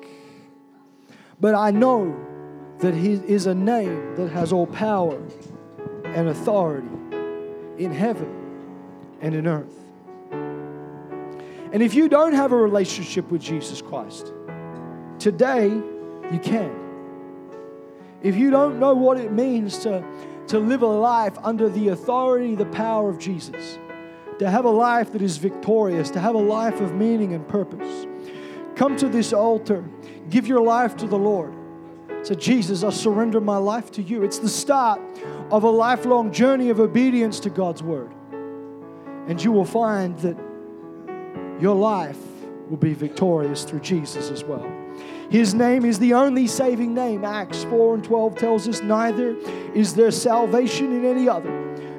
But 1.40 1.54
I 1.54 1.70
know 1.70 2.16
that 2.78 2.94
He 2.94 3.14
is 3.14 3.46
a 3.46 3.54
name 3.54 4.14
that 4.16 4.30
has 4.30 4.52
all 4.52 4.66
power 4.66 5.20
and 6.04 6.28
authority 6.28 6.88
in 7.78 7.92
heaven 7.92 8.32
and 9.20 9.34
in 9.34 9.46
earth. 9.46 9.84
And 11.72 11.82
if 11.82 11.94
you 11.94 12.08
don't 12.08 12.34
have 12.34 12.52
a 12.52 12.56
relationship 12.56 13.30
with 13.30 13.42
Jesus 13.42 13.82
Christ, 13.82 14.32
today 15.18 15.66
you 15.68 16.38
can. 16.40 16.72
If 18.22 18.36
you 18.36 18.50
don't 18.50 18.78
know 18.78 18.94
what 18.94 19.18
it 19.18 19.32
means 19.32 19.78
to, 19.80 20.04
to 20.48 20.58
live 20.58 20.82
a 20.82 20.86
life 20.86 21.36
under 21.42 21.68
the 21.68 21.88
authority, 21.88 22.54
the 22.54 22.66
power 22.66 23.08
of 23.08 23.18
Jesus, 23.18 23.78
to 24.38 24.50
have 24.50 24.64
a 24.64 24.70
life 24.70 25.12
that 25.12 25.22
is 25.22 25.36
victorious, 25.36 26.10
to 26.10 26.20
have 26.20 26.34
a 26.34 26.38
life 26.38 26.80
of 26.80 26.94
meaning 26.94 27.32
and 27.32 27.46
purpose, 27.46 28.06
come 28.74 28.96
to 28.96 29.08
this 29.08 29.32
altar 29.32 29.84
Give 30.30 30.46
your 30.46 30.62
life 30.62 30.96
to 30.98 31.06
the 31.06 31.18
Lord. 31.18 31.54
Say, 32.22 32.34
Jesus, 32.36 32.82
I 32.82 32.90
surrender 32.90 33.40
my 33.40 33.58
life 33.58 33.90
to 33.92 34.02
you. 34.02 34.24
It's 34.24 34.38
the 34.38 34.48
start 34.48 35.00
of 35.50 35.64
a 35.64 35.70
lifelong 35.70 36.32
journey 36.32 36.70
of 36.70 36.80
obedience 36.80 37.38
to 37.40 37.50
God's 37.50 37.82
word. 37.82 38.10
And 39.28 39.42
you 39.42 39.52
will 39.52 39.64
find 39.64 40.18
that 40.20 40.36
your 41.60 41.74
life 41.74 42.18
will 42.68 42.78
be 42.78 42.94
victorious 42.94 43.64
through 43.64 43.80
Jesus 43.80 44.30
as 44.30 44.42
well. 44.42 44.83
His 45.30 45.54
name 45.54 45.84
is 45.84 45.98
the 45.98 46.14
only 46.14 46.46
saving 46.46 46.94
name. 46.94 47.24
Acts 47.24 47.64
4 47.64 47.94
and 47.94 48.04
12 48.04 48.36
tells 48.36 48.68
us, 48.68 48.82
Neither 48.82 49.36
is 49.74 49.94
there 49.94 50.10
salvation 50.10 50.92
in 50.92 51.04
any 51.04 51.28
other, 51.28 51.50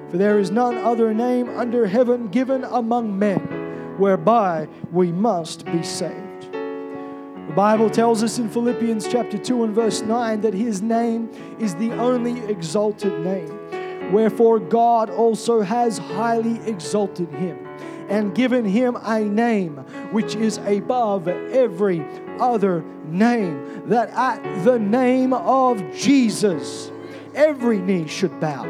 for 0.09 0.17
there 0.17 0.39
is 0.39 0.51
none 0.51 0.77
other 0.77 1.13
name 1.13 1.49
under 1.49 1.87
heaven 1.87 2.27
given 2.27 2.63
among 2.63 3.17
men 3.17 3.95
whereby 3.97 4.67
we 4.91 5.11
must 5.11 5.65
be 5.65 5.83
saved. 5.83 6.51
The 6.51 7.53
Bible 7.55 7.89
tells 7.89 8.23
us 8.23 8.37
in 8.37 8.49
Philippians 8.49 9.07
chapter 9.07 9.37
2 9.37 9.63
and 9.63 9.73
verse 9.73 10.01
9 10.01 10.41
that 10.41 10.53
his 10.53 10.81
name 10.81 11.29
is 11.59 11.75
the 11.75 11.91
only 11.93 12.39
exalted 12.45 13.23
name. 13.23 14.11
Wherefore 14.11 14.59
God 14.59 15.09
also 15.09 15.61
has 15.61 15.97
highly 15.97 16.59
exalted 16.67 17.29
him 17.29 17.65
and 18.09 18.35
given 18.35 18.65
him 18.65 18.97
a 19.03 19.19
name 19.19 19.77
which 20.11 20.35
is 20.35 20.57
above 20.59 21.27
every 21.27 22.05
other 22.39 22.83
name, 23.05 23.89
that 23.89 24.09
at 24.09 24.63
the 24.63 24.79
name 24.79 25.33
of 25.33 25.81
Jesus 25.95 26.91
every 27.33 27.79
knee 27.79 28.07
should 28.07 28.39
bow 28.39 28.65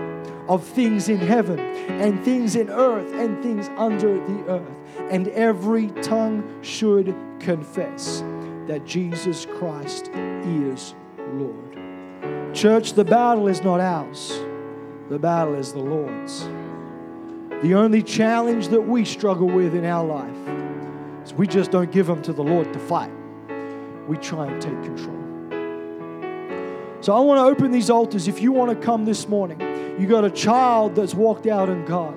of 0.47 0.63
things 0.63 1.09
in 1.09 1.17
heaven 1.17 1.59
and 1.59 2.23
things 2.23 2.55
in 2.55 2.69
earth 2.69 3.11
and 3.13 3.41
things 3.41 3.69
under 3.77 4.13
the 4.25 4.45
earth, 4.47 4.79
and 5.11 5.27
every 5.29 5.87
tongue 6.01 6.43
should 6.61 7.15
confess 7.39 8.23
that 8.67 8.85
Jesus 8.85 9.45
Christ 9.57 10.09
is 10.13 10.95
Lord. 11.33 12.53
Church, 12.53 12.93
the 12.93 13.03
battle 13.03 13.47
is 13.47 13.63
not 13.63 13.79
ours, 13.79 14.39
the 15.09 15.19
battle 15.19 15.55
is 15.55 15.73
the 15.73 15.79
Lord's. 15.79 16.47
The 17.65 17.73
only 17.73 18.03
challenge 18.03 18.67
that 18.67 18.81
we 18.81 19.03
struggle 19.05 19.47
with 19.47 19.73
in 19.73 19.85
our 19.85 20.05
life 20.05 21.25
is 21.25 21.33
we 21.33 21.47
just 21.47 21.71
don't 21.71 21.91
give 21.91 22.05
them 22.05 22.21
to 22.21 22.31
the 22.31 22.43
Lord 22.43 22.71
to 22.71 22.77
fight. 22.77 23.09
We 24.07 24.17
try 24.17 24.45
and 24.45 24.61
take 24.61 24.83
control. 24.83 25.17
So 27.01 27.15
I 27.15 27.19
want 27.21 27.39
to 27.39 27.45
open 27.45 27.71
these 27.71 27.89
altars. 27.89 28.27
If 28.27 28.39
you 28.39 28.51
want 28.51 28.69
to 28.69 28.85
come 28.85 29.05
this 29.05 29.27
morning, 29.27 29.59
you 29.99 30.05
got 30.05 30.23
a 30.23 30.29
child 30.29 30.93
that's 30.93 31.15
walked 31.15 31.47
out 31.47 31.67
in 31.69 31.85
God. 31.85 32.15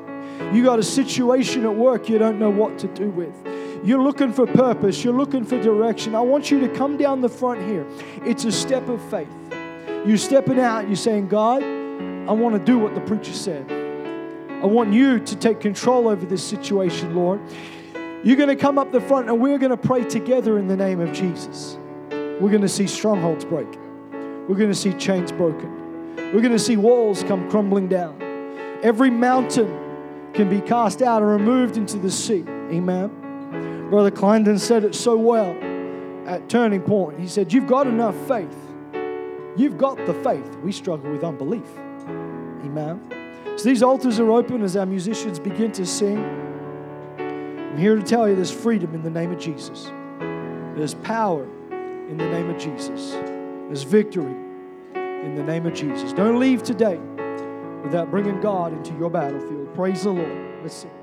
You 0.54 0.62
got 0.62 0.80
a 0.80 0.82
situation 0.82 1.64
at 1.64 1.74
work 1.74 2.10
you 2.10 2.18
don't 2.18 2.38
know 2.38 2.50
what 2.50 2.78
to 2.80 2.88
do 2.88 3.08
with. 3.08 3.34
You're 3.82 4.02
looking 4.02 4.34
for 4.34 4.46
purpose, 4.46 5.02
you're 5.02 5.14
looking 5.14 5.46
for 5.46 5.58
direction. 5.62 6.14
I 6.14 6.20
want 6.20 6.50
you 6.50 6.60
to 6.60 6.68
come 6.68 6.98
down 6.98 7.22
the 7.22 7.28
front 7.30 7.66
here. 7.66 7.86
It's 8.22 8.44
a 8.44 8.52
step 8.52 8.86
of 8.90 9.00
faith. 9.08 9.32
You're 10.04 10.18
stepping 10.18 10.60
out, 10.60 10.88
you're 10.88 10.96
saying, 10.96 11.28
God, 11.28 11.62
I 11.62 12.32
want 12.32 12.54
to 12.54 12.62
do 12.62 12.78
what 12.78 12.94
the 12.94 13.00
preacher 13.00 13.32
said. 13.32 13.77
I 14.60 14.66
want 14.66 14.92
you 14.92 15.20
to 15.20 15.36
take 15.36 15.60
control 15.60 16.08
over 16.08 16.26
this 16.26 16.42
situation, 16.42 17.14
Lord. 17.14 17.40
You're 18.24 18.36
going 18.36 18.48
to 18.48 18.56
come 18.56 18.76
up 18.76 18.90
the 18.90 19.00
front 19.00 19.28
and 19.28 19.40
we're 19.40 19.58
going 19.58 19.70
to 19.70 19.76
pray 19.76 20.02
together 20.02 20.58
in 20.58 20.66
the 20.66 20.76
name 20.76 20.98
of 21.00 21.12
Jesus. 21.12 21.78
We're 22.10 22.50
going 22.50 22.62
to 22.62 22.68
see 22.68 22.88
strongholds 22.88 23.44
break. 23.44 23.68
We're 24.48 24.56
going 24.56 24.70
to 24.70 24.74
see 24.74 24.92
chains 24.94 25.30
broken. 25.30 26.16
We're 26.16 26.40
going 26.40 26.50
to 26.50 26.58
see 26.58 26.76
walls 26.76 27.22
come 27.22 27.48
crumbling 27.48 27.86
down. 27.86 28.20
Every 28.82 29.10
mountain 29.10 30.32
can 30.34 30.50
be 30.50 30.60
cast 30.60 31.02
out 31.02 31.22
and 31.22 31.30
removed 31.30 31.76
into 31.76 31.96
the 31.96 32.10
sea. 32.10 32.44
Amen. 32.48 33.88
Brother 33.90 34.10
Clarendon 34.10 34.58
said 34.58 34.82
it 34.82 34.96
so 34.96 35.16
well 35.16 35.56
at 36.26 36.48
Turning 36.48 36.82
Point. 36.82 37.20
He 37.20 37.28
said, 37.28 37.52
You've 37.52 37.68
got 37.68 37.86
enough 37.86 38.16
faith. 38.26 38.56
You've 39.56 39.78
got 39.78 40.04
the 40.04 40.14
faith. 40.14 40.56
We 40.64 40.72
struggle 40.72 41.10
with 41.12 41.22
unbelief. 41.22 41.68
Amen. 42.08 43.27
So 43.58 43.64
these 43.64 43.82
altars 43.82 44.20
are 44.20 44.30
open 44.30 44.62
as 44.62 44.76
our 44.76 44.86
musicians 44.86 45.40
begin 45.40 45.72
to 45.72 45.84
sing. 45.84 46.24
I'm 47.18 47.76
here 47.76 47.96
to 47.96 48.02
tell 48.02 48.28
you 48.28 48.36
there's 48.36 48.52
freedom 48.52 48.94
in 48.94 49.02
the 49.02 49.10
name 49.10 49.32
of 49.32 49.38
Jesus. 49.40 49.90
There's 50.76 50.94
power 50.94 51.42
in 51.72 52.16
the 52.18 52.28
name 52.28 52.50
of 52.50 52.56
Jesus. 52.56 53.10
There's 53.66 53.82
victory 53.82 54.32
in 54.94 55.34
the 55.34 55.42
name 55.42 55.66
of 55.66 55.74
Jesus. 55.74 56.12
Don't 56.12 56.38
leave 56.38 56.62
today 56.62 56.98
without 57.82 58.12
bringing 58.12 58.40
God 58.40 58.72
into 58.72 58.94
your 58.94 59.10
battlefield. 59.10 59.74
Praise 59.74 60.04
the 60.04 60.10
Lord. 60.10 60.62
Let's 60.62 60.74
sing. 60.74 60.97